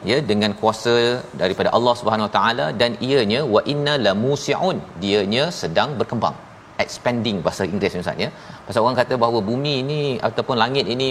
ya 0.10 0.18
dengan 0.32 0.52
kuasa 0.60 0.96
daripada 1.42 1.70
Allah 1.78 1.94
Subhanahu 2.00 2.28
Wa 2.30 2.34
Taala 2.38 2.66
dan 2.82 2.92
ianya 3.10 3.42
wa 3.56 3.62
inna 3.74 3.94
la 4.06 4.14
musiun. 4.26 4.80
Dianya 5.04 5.46
sedang 5.62 5.92
berkembang. 6.02 6.36
Expanding 6.84 7.38
bahasa 7.46 7.64
Inggeris 7.72 7.96
Ustaz 8.04 8.24
ya. 8.26 8.30
Pasal 8.68 8.82
orang 8.86 9.00
kata 9.02 9.16
bahawa 9.24 9.40
bumi 9.50 9.74
ini 9.84 10.02
ataupun 10.28 10.56
langit 10.64 10.86
ini 10.94 11.08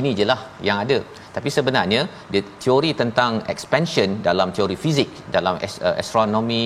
ini 0.00 0.10
jelah 0.20 0.40
yang 0.68 0.78
ada. 0.84 0.98
Tapi 1.36 1.48
sebenarnya 1.56 2.00
dia 2.32 2.42
teori 2.64 2.90
tentang 3.02 3.32
expansion 3.52 4.08
dalam 4.28 4.48
teori 4.56 4.76
fizik 4.84 5.10
dalam 5.36 5.54
uh, 5.56 5.94
astronomi 6.02 6.64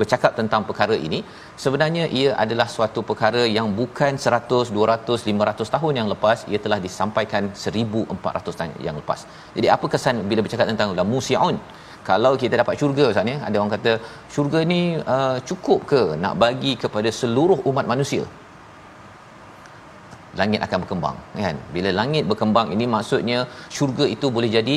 bercakap 0.00 0.32
tentang 0.38 0.62
perkara 0.68 0.96
ini 1.06 1.18
sebenarnya 1.64 2.04
ia 2.18 2.30
adalah 2.44 2.66
suatu 2.74 3.00
perkara 3.10 3.42
yang 3.56 3.68
bukan 3.80 4.12
100 4.24 4.72
200 4.78 5.28
500 5.30 5.74
tahun 5.74 5.92
yang 6.00 6.08
lepas 6.12 6.38
ia 6.52 6.58
telah 6.64 6.78
disampaikan 6.86 7.42
1400 7.64 8.58
tahun 8.60 8.72
yang 8.88 8.96
lepas. 9.00 9.20
Jadi 9.56 9.68
apa 9.76 9.88
kesan 9.94 10.16
bila 10.30 10.42
bercakap 10.46 10.68
tentang 10.72 10.90
la 10.98 11.06
musiun 11.14 11.56
kalau 12.08 12.32
kita 12.42 12.54
dapat 12.62 12.74
syurga 12.80 13.04
ustaz 13.12 13.26
ni 13.28 13.36
ada 13.46 13.56
orang 13.60 13.72
kata 13.76 13.92
syurga 14.34 14.60
ni 14.72 14.80
uh, 15.14 15.36
cukup 15.48 15.80
ke 15.92 16.02
nak 16.24 16.34
bagi 16.42 16.74
kepada 16.82 17.10
seluruh 17.20 17.58
umat 17.70 17.88
manusia 17.92 18.24
langit 20.40 20.60
akan 20.66 20.78
berkembang 20.84 21.16
kan? 21.46 21.56
Bila 21.74 21.90
langit 22.00 22.24
berkembang 22.30 22.68
ini 22.76 22.84
maksudnya 22.94 23.38
syurga 23.76 24.06
itu 24.14 24.28
boleh 24.36 24.50
jadi 24.58 24.76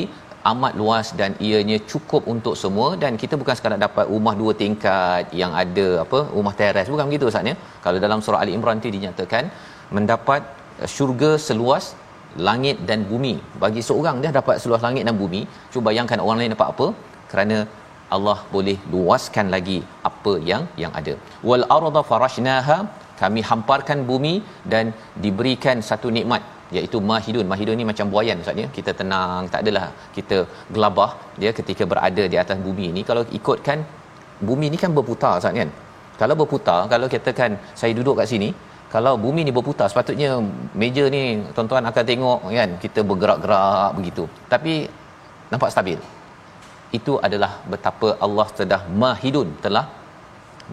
amat 0.52 0.72
luas 0.80 1.06
dan 1.20 1.30
ianya 1.46 1.78
cukup 1.92 2.22
untuk 2.34 2.54
semua. 2.62 2.88
Dan 3.02 3.14
kita 3.22 3.34
bukan 3.40 3.54
sekadar 3.58 3.80
dapat 3.86 4.06
rumah 4.12 4.34
dua 4.42 4.52
tingkat 4.62 5.24
yang 5.42 5.52
ada 5.62 5.88
apa 6.04 6.20
rumah 6.36 6.54
teres. 6.60 6.88
Bukan 6.94 7.06
begitu 7.10 7.26
ustaz 7.32 7.50
ya? 7.52 7.56
Kalau 7.84 7.98
dalam 8.06 8.20
surah 8.26 8.40
ali 8.44 8.54
imran 8.58 8.80
itu 8.82 8.92
dinyatakan 8.96 9.44
mendapat 9.96 10.40
eh, 10.82 10.88
syurga 10.94 11.32
seluas 11.48 11.86
langit 12.48 12.78
dan 12.88 13.00
bumi. 13.10 13.34
Bagi 13.62 13.82
seorang 13.88 14.16
dia 14.22 14.32
dapat 14.40 14.56
seluas 14.62 14.82
langit 14.86 15.04
dan 15.08 15.16
bumi. 15.22 15.42
Cuba 15.72 15.84
bayangkan 15.90 16.20
orang 16.24 16.40
lain 16.40 16.54
dapat 16.56 16.68
apa? 16.74 16.86
Kerana 17.30 17.58
Allah 18.16 18.38
boleh 18.54 18.76
luaskan 18.92 19.46
lagi 19.54 19.78
apa 20.08 20.32
yang 20.50 20.62
yang 20.82 20.92
ada. 21.00 21.14
Wal 21.48 21.64
arda 21.76 22.00
farashnaha 22.10 22.78
kami 23.22 23.40
hamparkan 23.50 23.98
bumi 24.10 24.34
dan 24.72 24.84
diberikan 25.24 25.76
satu 25.90 26.08
nikmat 26.16 26.42
iaitu 26.76 26.98
mahidun. 27.10 27.46
Mahidun 27.52 27.76
ni 27.80 27.86
macam 27.90 28.06
buayan 28.12 28.42
ustaz 28.42 28.62
ya? 28.62 28.68
Kita 28.76 28.92
tenang 29.00 29.42
tak 29.52 29.60
adalah 29.64 29.86
kita 30.16 30.38
gelabah 30.74 31.10
dia 31.42 31.50
ketika 31.58 31.84
berada 31.92 32.24
di 32.32 32.36
atas 32.42 32.58
bumi 32.66 32.86
ini 32.92 33.02
kalau 33.10 33.22
ikutkan 33.38 33.78
bumi 34.48 34.66
ni 34.72 34.78
kan 34.84 34.92
berputar 34.98 35.34
ustaz 35.40 35.56
kan? 35.60 35.70
Kalau 36.20 36.34
berputar 36.40 36.80
kalau 36.92 37.06
katakan 37.14 37.52
saya 37.80 37.92
duduk 37.98 38.16
kat 38.20 38.28
sini 38.32 38.50
kalau 38.94 39.12
bumi 39.24 39.40
ni 39.48 39.52
berputar 39.58 39.86
sepatutnya 39.90 40.30
meja 40.80 41.04
ni 41.14 41.22
tuan-tuan 41.56 41.84
akan 41.90 42.04
tengok 42.10 42.40
kan? 42.60 42.70
Kita 42.84 43.00
bergerak-gerak 43.10 43.90
begitu. 43.98 44.24
Tapi 44.54 44.74
nampak 45.52 45.70
stabil. 45.74 45.98
Itu 46.98 47.12
adalah 47.26 47.52
betapa 47.72 48.08
Allah 48.26 48.46
telah 48.58 48.82
mahidun 49.02 49.48
telah 49.64 49.84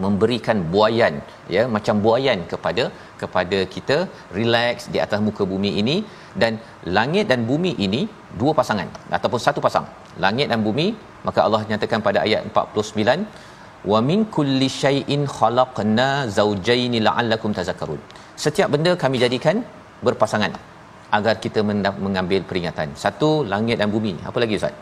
memberikan 0.04 0.58
buayan 0.72 1.14
ya 1.54 1.62
macam 1.76 1.96
buayan 2.04 2.38
kepada 2.52 2.84
kepada 3.20 3.58
kita 3.74 3.96
relax 4.38 4.86
di 4.94 5.00
atas 5.04 5.20
muka 5.26 5.44
bumi 5.52 5.72
ini. 5.82 5.96
Dan 6.42 6.54
langit 6.96 7.26
dan 7.30 7.40
bumi 7.50 7.72
ini 7.86 8.00
dua 8.40 8.52
pasangan 8.60 8.88
ataupun 9.16 9.40
satu 9.46 9.62
pasang. 9.66 9.86
Langit 10.24 10.48
dan 10.52 10.62
bumi 10.68 10.88
maka 11.26 11.40
Allah 11.46 11.62
nyatakan 11.70 12.00
pada 12.08 12.18
ayat 12.26 12.42
49 12.54 13.88
wa 13.90 13.98
min 14.08 14.20
kulli 14.36 14.68
syai'in 14.82 15.22
khalaqna 15.36 16.08
zawjayn 16.36 16.94
la'allakum 17.06 17.50
tazakkarun 17.58 18.00
setiap 18.44 18.68
benda 18.74 18.92
kami 19.02 19.16
jadikan 19.22 19.56
berpasangan 20.06 20.52
agar 21.16 21.34
kita 21.44 21.60
mengambil 22.04 22.40
peringatan. 22.48 22.88
Satu 23.04 23.30
langit 23.52 23.76
dan 23.80 23.88
bumi. 23.94 24.14
Apa 24.28 24.38
lagi 24.42 24.54
ustaz? 24.60 24.74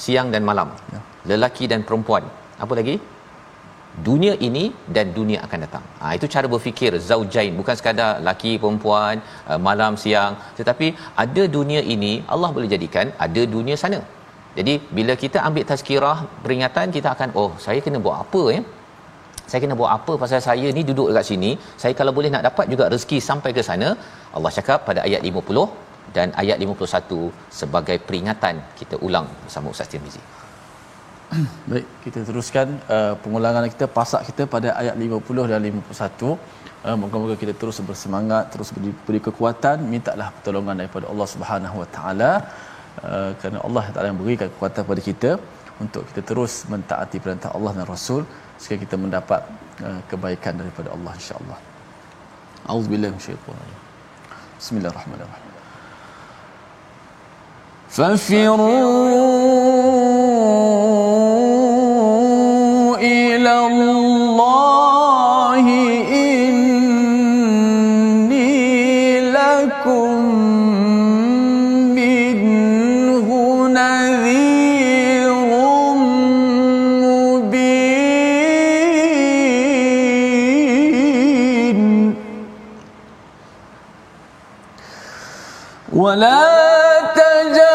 Siang 0.00 0.28
dan 0.34 0.42
malam. 0.50 0.68
Ya. 0.94 1.00
lelaki 1.30 1.64
dan 1.72 1.80
perempuan. 1.88 2.24
Apa 2.64 2.72
lagi 2.78 2.94
dunia 4.08 4.32
ini 4.48 4.64
dan 4.96 5.06
dunia 5.18 5.38
akan 5.46 5.58
datang. 5.64 5.84
Ha, 6.00 6.14
itu 6.18 6.26
cara 6.34 6.46
berfikir 6.54 6.92
zaujain 7.08 7.52
bukan 7.60 7.76
sekadar 7.80 8.10
laki 8.28 8.52
perempuan 8.62 9.14
uh, 9.50 9.60
malam 9.68 9.94
siang 10.02 10.32
tetapi 10.58 10.88
ada 11.24 11.44
dunia 11.56 11.82
ini 11.94 12.12
Allah 12.34 12.50
boleh 12.56 12.70
jadikan 12.74 13.08
ada 13.26 13.44
dunia 13.56 13.76
sana. 13.82 14.00
Jadi 14.58 14.74
bila 14.96 15.14
kita 15.22 15.38
ambil 15.48 15.64
tazkirah 15.70 16.18
peringatan 16.44 16.86
kita 16.96 17.08
akan 17.14 17.30
oh 17.42 17.50
saya 17.66 17.80
kena 17.86 18.00
buat 18.06 18.16
apa 18.24 18.42
ya? 18.56 18.62
Saya 19.50 19.60
kena 19.62 19.76
buat 19.80 19.90
apa 19.98 20.12
pasal 20.22 20.40
saya 20.48 20.66
ni 20.76 20.82
duduk 20.90 21.06
dekat 21.10 21.26
sini. 21.30 21.52
Saya 21.82 21.94
kalau 22.00 22.12
boleh 22.18 22.30
nak 22.34 22.44
dapat 22.48 22.66
juga 22.72 22.84
rezeki 22.92 23.18
sampai 23.28 23.50
ke 23.56 23.62
sana. 23.68 23.88
Allah 24.36 24.52
cakap 24.58 24.86
pada 24.88 25.00
ayat 25.06 25.22
50 25.30 25.64
dan 26.16 26.28
ayat 26.42 26.58
51 26.66 27.30
sebagai 27.60 27.96
peringatan 28.06 28.54
kita 28.78 28.98
ulang 29.06 29.26
bersama 29.46 29.74
Ustaz 29.74 29.90
Tirmizi. 29.92 30.22
Baik, 31.69 31.85
kita 32.05 32.19
teruskan 32.27 32.67
uh, 32.95 33.13
pengulangan 33.23 33.65
kita 33.73 33.85
pasak 33.97 34.21
kita 34.29 34.43
pada 34.55 34.69
ayat 34.81 34.95
50 34.95 35.51
dan 35.51 35.61
51. 35.61 36.31
Uh, 36.85 36.95
moga-moga 37.01 37.35
kita 37.43 37.53
terus 37.61 37.77
bersemangat, 37.89 38.53
terus 38.53 38.69
beri, 38.75 38.91
beri 39.07 39.19
kekuatan, 39.27 39.77
mintalah 39.93 40.29
pertolongan 40.35 40.75
daripada 40.81 41.05
Allah 41.11 41.27
Subhanahu 41.33 41.77
Wa 41.81 41.87
Taala. 41.95 42.31
uh, 43.07 43.31
kerana 43.39 43.59
Allah 43.67 43.83
Taala 43.93 44.07
yang 44.11 44.21
berikan 44.21 44.47
kekuatan 44.53 44.81
kepada 44.85 45.01
kita 45.09 45.31
untuk 45.83 46.03
kita 46.09 46.21
terus 46.29 46.53
mentaati 46.73 47.17
perintah 47.23 47.49
Allah 47.57 47.71
dan 47.77 47.85
Rasul 47.93 48.21
sehingga 48.59 48.77
kita 48.85 48.95
mendapat 49.05 49.41
uh, 49.87 50.01
kebaikan 50.11 50.53
daripada 50.61 50.89
Allah 50.95 51.11
insya-Allah. 51.19 51.57
Auzubillahi 52.71 53.11
minasyaitanir 53.17 53.81
Bismillahirrahmanirrahim. 54.61 55.45
ففروا 57.95 59.05
إلى 62.99 63.59
الله 63.67 65.65
إني 67.55 68.41
لكم 69.21 70.21
منه 71.95 73.27
نذير 73.67 75.33
مبين 80.85 82.15
ولا 85.93 86.41
تجعلوا 87.15 87.68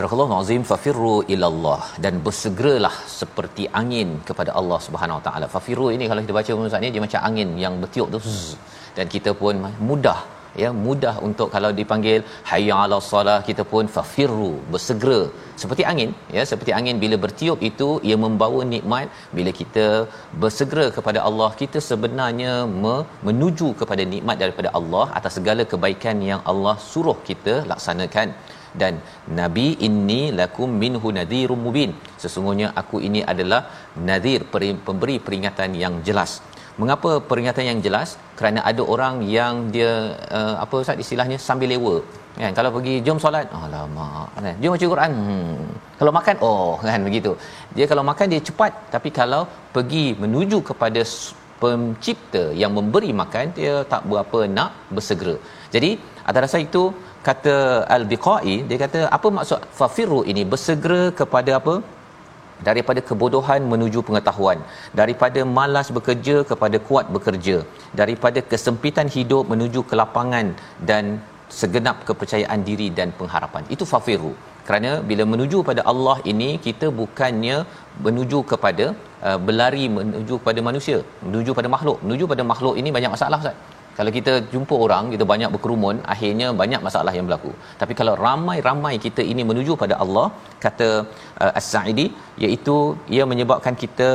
astaghfirullahalazim 0.00 0.62
fafirru 0.70 1.14
ila 1.32 1.46
Allah 1.52 1.80
dan 2.04 2.14
bersegeralah 2.26 2.94
seperti 3.20 3.64
angin 3.80 4.08
kepada 4.28 4.50
Allah 4.60 4.78
Subhanahu 4.86 5.18
wa 5.18 5.24
taala. 5.26 5.46
Fafirru 5.54 5.86
ini 5.96 6.04
kalau 6.10 6.20
kita 6.24 6.34
baca 6.38 6.50
pun 6.58 6.82
ni 6.84 6.90
dia 6.94 7.02
macam 7.06 7.20
angin 7.28 7.48
yang 7.64 7.74
bertiup 7.82 8.08
tu 8.14 8.20
zzz. 8.26 8.52
dan 8.98 9.06
kita 9.14 9.30
pun 9.40 9.54
mudah 9.88 10.18
ya 10.62 10.68
mudah 10.86 11.12
untuk 11.26 11.48
kalau 11.54 11.70
dipanggil 11.78 12.18
hayya 12.50 12.76
ala 12.84 12.96
salah 13.10 13.36
kita 13.48 13.62
pun 13.72 13.84
fafirru 13.96 14.50
bersegera 14.72 15.20
seperti 15.62 15.82
angin 15.90 16.10
ya 16.36 16.42
seperti 16.52 16.72
angin 16.78 16.96
bila 17.02 17.16
bertiup 17.24 17.58
itu 17.70 17.88
ia 18.08 18.16
membawa 18.24 18.60
nikmat 18.74 19.06
bila 19.36 19.50
kita 19.60 19.86
bersegera 20.42 20.86
kepada 20.96 21.20
Allah 21.28 21.50
kita 21.62 21.80
sebenarnya 21.90 22.54
me- 22.84 23.06
menuju 23.28 23.68
kepada 23.82 24.04
nikmat 24.14 24.38
daripada 24.42 24.70
Allah 24.80 25.06
atas 25.20 25.34
segala 25.38 25.64
kebaikan 25.74 26.18
yang 26.30 26.42
Allah 26.52 26.76
suruh 26.92 27.18
kita 27.30 27.54
laksanakan 27.72 28.28
dan 28.80 28.94
nabi 29.40 29.66
inni 29.86 30.20
lakum 30.40 30.70
minhu 30.82 31.08
nadhirum 31.18 31.60
mubin. 31.66 31.92
Sesungguhnya 32.22 32.70
aku 32.82 32.98
ini 33.08 33.22
adalah 33.32 33.60
nadhir 34.08 34.42
pemberi 34.86 35.18
peringatan 35.26 35.72
yang 35.82 35.96
jelas. 36.08 36.32
Mengapa 36.80 37.10
peringatan 37.30 37.64
yang 37.70 37.78
jelas? 37.86 38.16
Kerana 38.38 38.60
ada 38.70 38.82
orang 38.94 39.14
yang 39.36 39.68
dia 39.74 39.90
uh, 40.38 40.54
apa 40.64 40.74
ustaz 40.82 41.02
istilahnya? 41.04 41.36
Sambil 41.48 41.68
lewa. 41.74 41.96
Kan? 42.40 42.52
Kalau 42.58 42.70
pergi 42.76 42.94
jom 43.06 43.18
solat 43.24 43.52
alamak. 43.52 44.32
Kan? 44.44 44.54
Jom 44.62 44.72
baca 44.74 44.86
Quran 44.94 45.12
hmm. 45.18 45.58
kalau 46.00 46.12
makan 46.18 46.36
oh. 46.48 46.72
Kan? 46.80 47.00
Begitu. 47.08 47.32
Dia 47.76 47.86
kalau 47.90 48.04
makan 48.10 48.26
dia 48.32 48.40
cepat. 48.48 48.72
Tapi 48.94 49.10
kalau 49.20 49.42
pergi 49.76 50.04
menuju 50.22 50.60
kepada 50.70 51.02
pencipta 51.60 52.44
yang 52.62 52.72
memberi 52.78 53.10
makan 53.22 53.52
dia 53.58 53.74
tak 53.92 54.02
berapa 54.10 54.38
nak 54.56 54.70
bersegera 54.96 55.36
jadi 55.74 55.90
atas 56.28 56.42
dasar 56.44 56.60
itu 56.68 56.82
kata 57.28 57.54
al-biqai 57.96 58.54
dia 58.68 58.78
kata 58.84 59.00
apa 59.16 59.28
maksud 59.38 59.62
fafiru 59.78 60.20
ini? 60.32 60.44
Bersegera 60.52 61.02
kepada 61.20 61.52
apa? 61.60 61.74
Daripada 62.68 63.00
kebodohan 63.08 63.60
menuju 63.72 64.00
pengetahuan. 64.08 64.58
Daripada 65.00 65.40
malas 65.58 65.88
bekerja 65.96 66.36
kepada 66.50 66.76
kuat 66.88 67.06
bekerja. 67.16 67.56
Daripada 68.00 68.40
kesempitan 68.50 69.08
hidup 69.16 69.44
menuju 69.52 69.82
kelapangan 69.90 70.48
dan 70.90 71.04
segenap 71.60 71.96
kepercayaan 72.08 72.60
diri 72.68 72.88
dan 72.98 73.10
pengharapan. 73.20 73.62
Itu 73.74 73.84
fafiru 73.92 74.32
kerana 74.68 74.90
bila 75.10 75.24
menuju 75.32 75.58
pada 75.68 75.82
Allah 75.92 76.16
ini 76.32 76.48
kita 76.66 76.86
bukannya 76.98 77.56
menuju 78.06 78.38
kepada 78.50 78.84
uh, 79.28 79.38
berlari 79.46 79.84
menuju 79.96 80.34
pada 80.46 80.60
manusia 80.68 80.98
menuju 81.26 81.50
pada 81.58 81.68
makhluk. 81.74 81.98
Menuju 82.06 82.26
pada 82.32 82.44
makhluk 82.52 82.76
ini 82.82 82.90
banyak 82.96 83.12
masalah 83.16 83.38
ustaz 83.42 83.56
kalau 84.00 84.12
kita 84.18 84.32
jumpa 84.52 84.74
orang 84.84 85.04
kita 85.12 85.24
banyak 85.32 85.50
berkerumun 85.54 85.96
akhirnya 86.12 86.46
banyak 86.60 86.80
masalah 86.86 87.12
yang 87.16 87.26
berlaku. 87.28 87.50
Tapi 87.80 87.92
kalau 88.00 88.14
ramai-ramai 88.26 88.94
kita 89.06 89.22
ini 89.32 89.42
menuju 89.50 89.72
pada 89.82 89.94
Allah 90.04 90.26
kata 90.64 90.88
uh, 91.42 91.58
As-Sa'idi 91.58 92.06
iaitu 92.44 92.76
ia 93.16 93.24
menyebabkan 93.32 93.74
kita 93.82 94.10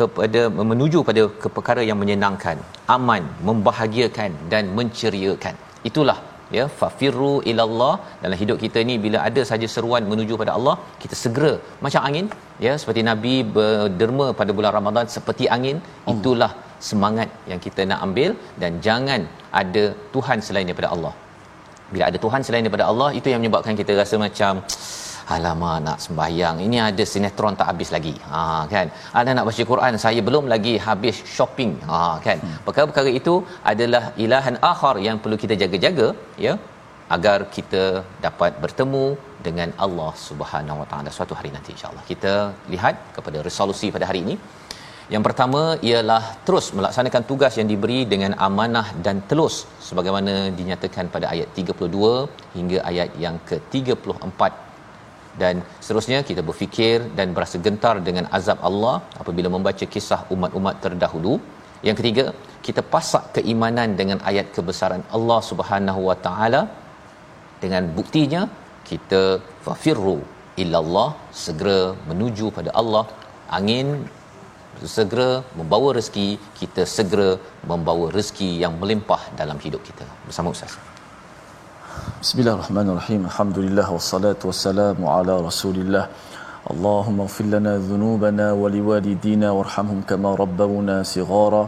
kepada 0.00 0.42
menuju 0.72 1.00
pada 1.10 1.24
ke 1.42 1.50
perkara 1.58 1.84
yang 1.90 2.00
menyenangkan 2.02 2.58
aman 2.96 3.22
membahagiakan 3.50 4.32
dan 4.54 4.74
menceriakan. 4.78 5.54
Itulah 5.90 6.18
ya 6.56 6.64
fafirru 6.80 7.34
ilallah. 7.50 7.94
Dalam 8.24 8.38
hidup 8.42 8.58
kita 8.64 8.80
ni 8.90 8.96
bila 9.06 9.18
ada 9.28 9.44
saja 9.52 9.68
seruan 9.74 10.04
menuju 10.12 10.34
pada 10.42 10.54
Allah 10.58 10.76
kita 11.04 11.16
segera 11.24 11.54
macam 11.86 12.02
angin 12.10 12.28
ya 12.66 12.74
seperti 12.82 13.02
nabi 13.10 13.34
berderma 13.56 14.28
pada 14.40 14.52
bulan 14.58 14.74
Ramadan 14.78 15.06
seperti 15.18 15.46
angin. 15.58 15.78
Itulah 16.14 16.52
semangat 16.88 17.28
yang 17.50 17.60
kita 17.66 17.84
nak 17.90 18.00
ambil 18.06 18.30
dan 18.62 18.72
jangan 18.86 19.22
ada 19.62 19.84
tuhan 20.14 20.40
selain 20.46 20.68
daripada 20.68 20.90
Allah. 20.96 21.14
Bila 21.92 22.04
ada 22.10 22.18
tuhan 22.24 22.40
selain 22.46 22.64
daripada 22.66 22.86
Allah 22.90 23.08
itu 23.18 23.28
yang 23.32 23.40
menyebabkan 23.42 23.74
kita 23.80 23.92
rasa 24.02 24.16
macam 24.26 24.52
Alamak 25.34 25.78
nak 25.86 25.98
sembahyang. 26.04 26.56
Ini 26.64 26.78
ada 26.88 27.04
sinetron 27.12 27.54
tak 27.60 27.68
habis 27.70 27.88
lagi. 27.94 28.14
Ha, 28.32 28.40
kan? 28.72 28.86
Ada 29.20 29.30
nak 29.36 29.44
baca 29.48 29.62
Quran 29.70 29.98
Saya 30.04 30.20
belum 30.28 30.44
lagi 30.52 30.74
habis 30.86 31.16
shopping. 31.36 31.72
Ha, 31.90 31.98
kan? 32.26 32.38
Hmm. 32.44 32.58
Perkara-perkara 32.66 33.10
itu 33.20 33.34
adalah 33.72 34.02
ilahan 34.24 34.56
akhar 34.70 34.94
Yang 35.06 35.16
perlu 35.24 35.38
kita 35.44 35.54
jaga-jaga 35.62 36.08
ya 36.46 36.54
Agar 37.16 37.38
kita 37.56 37.82
dapat 38.26 38.52
bertemu 38.62 39.04
Dengan 39.46 39.70
Allah 39.86 40.12
subhanahu 40.28 40.78
wa 40.82 40.86
ta'ala 40.92 41.10
Suatu 41.16 41.34
hari 41.38 41.50
nanti 41.56 41.74
insyaAllah 41.74 42.06
Kita 42.12 42.34
lihat 42.74 42.94
kepada 43.18 43.40
resolusi 43.48 43.90
pada 43.96 44.06
hari 44.10 44.22
ini 44.26 44.36
yang 45.14 45.22
pertama 45.26 45.62
ialah 45.88 46.22
terus 46.46 46.66
melaksanakan 46.76 47.22
tugas 47.30 47.54
yang 47.58 47.68
diberi 47.72 47.98
dengan 48.12 48.32
amanah 48.46 48.86
dan 49.04 49.16
telus 49.30 49.56
sebagaimana 49.88 50.34
dinyatakan 50.58 51.06
pada 51.14 51.26
ayat 51.34 51.48
32 51.62 52.56
hingga 52.58 52.78
ayat 52.90 53.10
yang 53.24 53.36
ke-34 53.50 54.40
dan 55.42 55.54
seterusnya 55.84 56.18
kita 56.28 56.42
berfikir 56.48 56.98
dan 57.18 57.36
berasa 57.36 57.56
gentar 57.66 57.94
dengan 58.08 58.24
azab 58.38 58.58
Allah 58.68 58.96
apabila 59.22 59.48
membaca 59.56 59.86
kisah 59.94 60.20
umat-umat 60.34 60.76
terdahulu. 60.84 61.34
Yang 61.86 61.96
ketiga, 62.00 62.24
kita 62.66 62.82
pasak 62.94 63.24
keimanan 63.36 63.90
dengan 64.00 64.18
ayat 64.30 64.46
kebesaran 64.56 65.02
Allah 65.16 65.40
Subhanahu 65.50 66.00
Wa 66.08 66.16
Taala 66.26 66.62
dengan 67.62 67.84
buktinya 67.98 68.42
kita 68.90 69.22
fafirru 69.64 70.18
illallah 70.62 71.08
segera 71.44 71.80
menuju 72.08 72.46
pada 72.58 72.70
Allah 72.80 73.04
angin 73.58 73.88
segera 74.95 75.29
membawa 75.59 75.89
rezeki 75.97 76.27
kita 76.59 76.83
segera 76.95 77.29
membawa 77.71 78.05
rezeki 78.17 78.49
yang 78.63 78.73
melimpah 78.81 79.21
dalam 79.41 79.57
hidup 79.65 79.81
kita 79.89 80.07
bersama 80.27 80.49
ustaz 80.55 80.73
Bismillahirrahmanirrahim. 82.23 83.21
Alhamdulillah 83.29 83.87
wassalatu 83.95 84.49
wassalamu 84.49 85.11
ala 85.15 85.33
Rasulillah. 85.49 86.05
اللهم 86.61 87.17
اغفر 87.25 87.45
لنا 87.53 87.73
ذنوبنا 87.89 88.53
ولوالدينا 88.61 89.47
وارحمهم 89.51 89.99
كما 90.09 90.29
ربونا 90.43 91.03
صغارا 91.03 91.63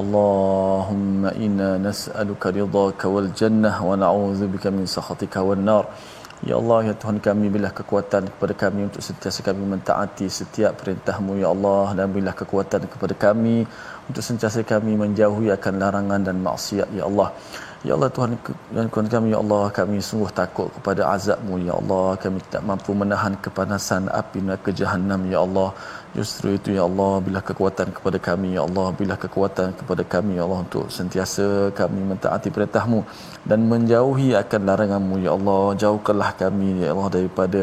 اللهم 0.00 1.22
انا 1.26 1.68
نسالك 1.78 2.42
رضاك 2.46 3.04
والجنه 3.04 3.74
ونعوذ 3.88 4.40
بك 4.56 4.64
من 4.72 4.88
سخطك 4.88 5.36
والنار 5.36 5.84
Ya 6.45 6.53
Allah, 6.61 6.79
ya 6.89 6.93
Tuhan 6.93 7.17
kami, 7.17 7.49
berilah 7.49 7.73
kekuatan 7.73 8.29
kepada 8.29 8.53
kami 8.53 8.85
untuk 8.89 9.01
sentiasa 9.01 9.41
kami 9.41 9.63
mentaati 9.73 10.29
setiap 10.29 10.77
perintahmu, 10.77 11.41
Ya 11.41 11.49
Allah. 11.49 11.97
Dan 11.97 12.13
berilah 12.13 12.37
kekuatan 12.37 12.85
kepada 12.93 13.17
kami 13.17 13.65
untuk 14.05 14.21
sentiasa 14.21 14.61
kami 14.61 14.93
menjauhi 15.01 15.49
akan 15.57 15.73
larangan 15.81 16.21
dan 16.21 16.37
maksiat, 16.45 16.93
Ya 16.93 17.09
Allah. 17.09 17.33
Ya 17.85 17.93
Allah 17.95 18.09
Tuhan 18.15 18.31
dan 18.75 18.85
Tuhan 18.93 19.07
kami 19.13 19.27
Ya 19.33 19.39
Allah 19.43 19.63
kami 19.79 19.97
sungguh 20.07 20.31
takut 20.39 20.67
kepada 20.75 21.01
azabmu 21.13 21.55
Ya 21.61 21.73
Allah 21.79 22.17
kami 22.23 22.41
tak 22.53 22.65
mampu 22.69 22.91
menahan 23.01 23.33
kepanasan 23.45 24.09
api 24.19 24.41
neraka 24.41 24.73
jahanam 24.79 25.21
Ya 25.33 25.39
Allah 25.45 25.69
justru 26.17 26.57
itu 26.57 26.73
Ya 26.77 26.83
Allah 26.89 27.13
bila 27.27 27.39
kekuatan 27.49 27.93
kepada 27.97 28.17
kami 28.27 28.57
Ya 28.57 28.65
Allah 28.67 28.87
bila 28.99 29.13
kekuatan 29.23 29.77
kepada 29.79 30.03
kami 30.13 30.41
Ya 30.41 30.43
Allah 30.47 30.65
untuk 30.65 30.89
sentiasa 30.97 31.69
kami 31.79 32.01
mentaati 32.11 32.49
perintahmu 32.55 32.99
dan 33.49 33.59
menjauhi 33.71 34.35
akan 34.43 34.61
laranganmu 34.69 35.15
Ya 35.25 35.31
Allah. 35.37 35.63
Jauhkanlah 35.83 36.31
kami 36.41 36.83
Ya 36.83 36.91
Allah 36.93 37.09
daripada 37.17 37.61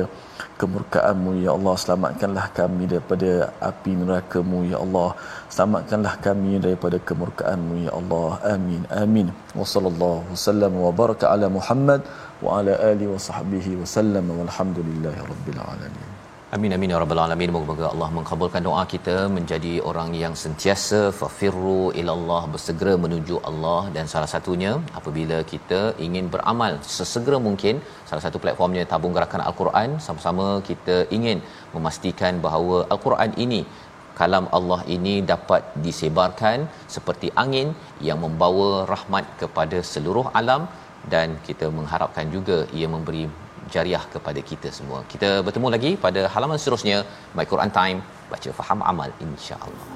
kemurkaanmu 0.61 1.31
ya 1.45 1.51
Allah. 1.57 1.75
Selamatkanlah 1.83 2.47
kami 2.59 2.83
daripada 2.93 3.31
api 3.71 3.93
neraka-Mu 4.01 4.59
ya 4.73 4.79
Allah. 4.85 5.09
Selamatkanlah 5.55 6.15
kami 6.27 6.63
daripada 6.67 6.97
kemurkaanmu 7.09 7.75
ya 7.87 7.93
Allah. 8.01 8.29
Amin. 8.55 8.83
Amin. 9.05 9.29
Wa 9.59 9.67
sallallahu 9.75 10.33
wasallam 10.35 10.73
wa 10.87 10.91
baraka 11.03 11.31
ala 11.35 11.49
Muhammad 11.59 12.01
wa 12.45 12.59
ala 12.59 12.73
alihi 12.91 13.11
wa 13.15 13.21
sahbihi 13.29 13.79
wasallam 13.83 14.27
walhamdulillahi 14.41 15.21
rabbil 15.33 15.61
alamin 15.73 16.14
Amin 16.57 16.73
amin 16.75 16.93
ya 16.93 16.99
rabbal 17.03 17.21
alamin. 17.23 17.51
Moga-moga 17.55 17.87
Allah 17.93 18.09
mengabulkan 18.17 18.63
doa 18.67 18.83
kita 18.93 19.15
menjadi 19.37 19.73
orang 19.91 20.11
yang 20.21 20.35
sentiasa 20.43 21.01
fafirru 21.21 21.81
ilallah 22.01 22.43
bersegera 22.53 22.93
menuju 23.05 23.37
Allah. 23.51 23.81
Dan 23.97 24.05
salah 24.13 24.31
satunya 24.35 24.73
apabila 24.99 25.39
kita 25.53 25.81
ingin 26.07 26.29
beramal 26.35 26.73
sesegera 26.97 27.41
mungkin 27.49 27.83
salah 28.11 28.23
satu 28.27 28.39
platformnya 28.45 28.85
tabung 28.93 29.17
gerakan 29.17 29.43
al-Quran. 29.49 29.99
Sama-sama 30.07 30.47
kita 30.71 30.97
ingin 31.19 31.41
memastikan 31.75 32.39
bahawa 32.47 32.79
al-Quran 32.97 33.35
ini 33.47 33.61
kalam 34.21 34.47
Allah 34.59 34.81
ini 34.97 35.17
dapat 35.35 35.75
disebarkan 35.87 36.71
seperti 36.97 37.31
angin 37.45 37.71
yang 38.09 38.21
membawa 38.27 38.71
rahmat 38.95 39.27
kepada 39.43 39.81
seluruh 39.95 40.29
alam. 40.43 40.65
Dan 41.15 41.31
kita 41.49 41.67
mengharapkan 41.79 42.29
juga 42.37 42.59
ia 42.79 42.87
memberi 42.93 43.25
jariah 43.75 44.05
kepada 44.15 44.41
kita 44.51 44.69
semua. 44.79 44.99
Kita 45.13 45.41
bertemu 45.47 45.69
lagi 45.75 45.91
pada 46.05 46.29
halaman 46.35 46.59
seterusnya 46.61 46.97
My 47.37 47.47
Quran 47.53 47.71
Time 47.79 47.99
baca 48.33 48.51
faham 48.59 48.81
amal 48.93 49.11
insya-Allah. 49.27 49.87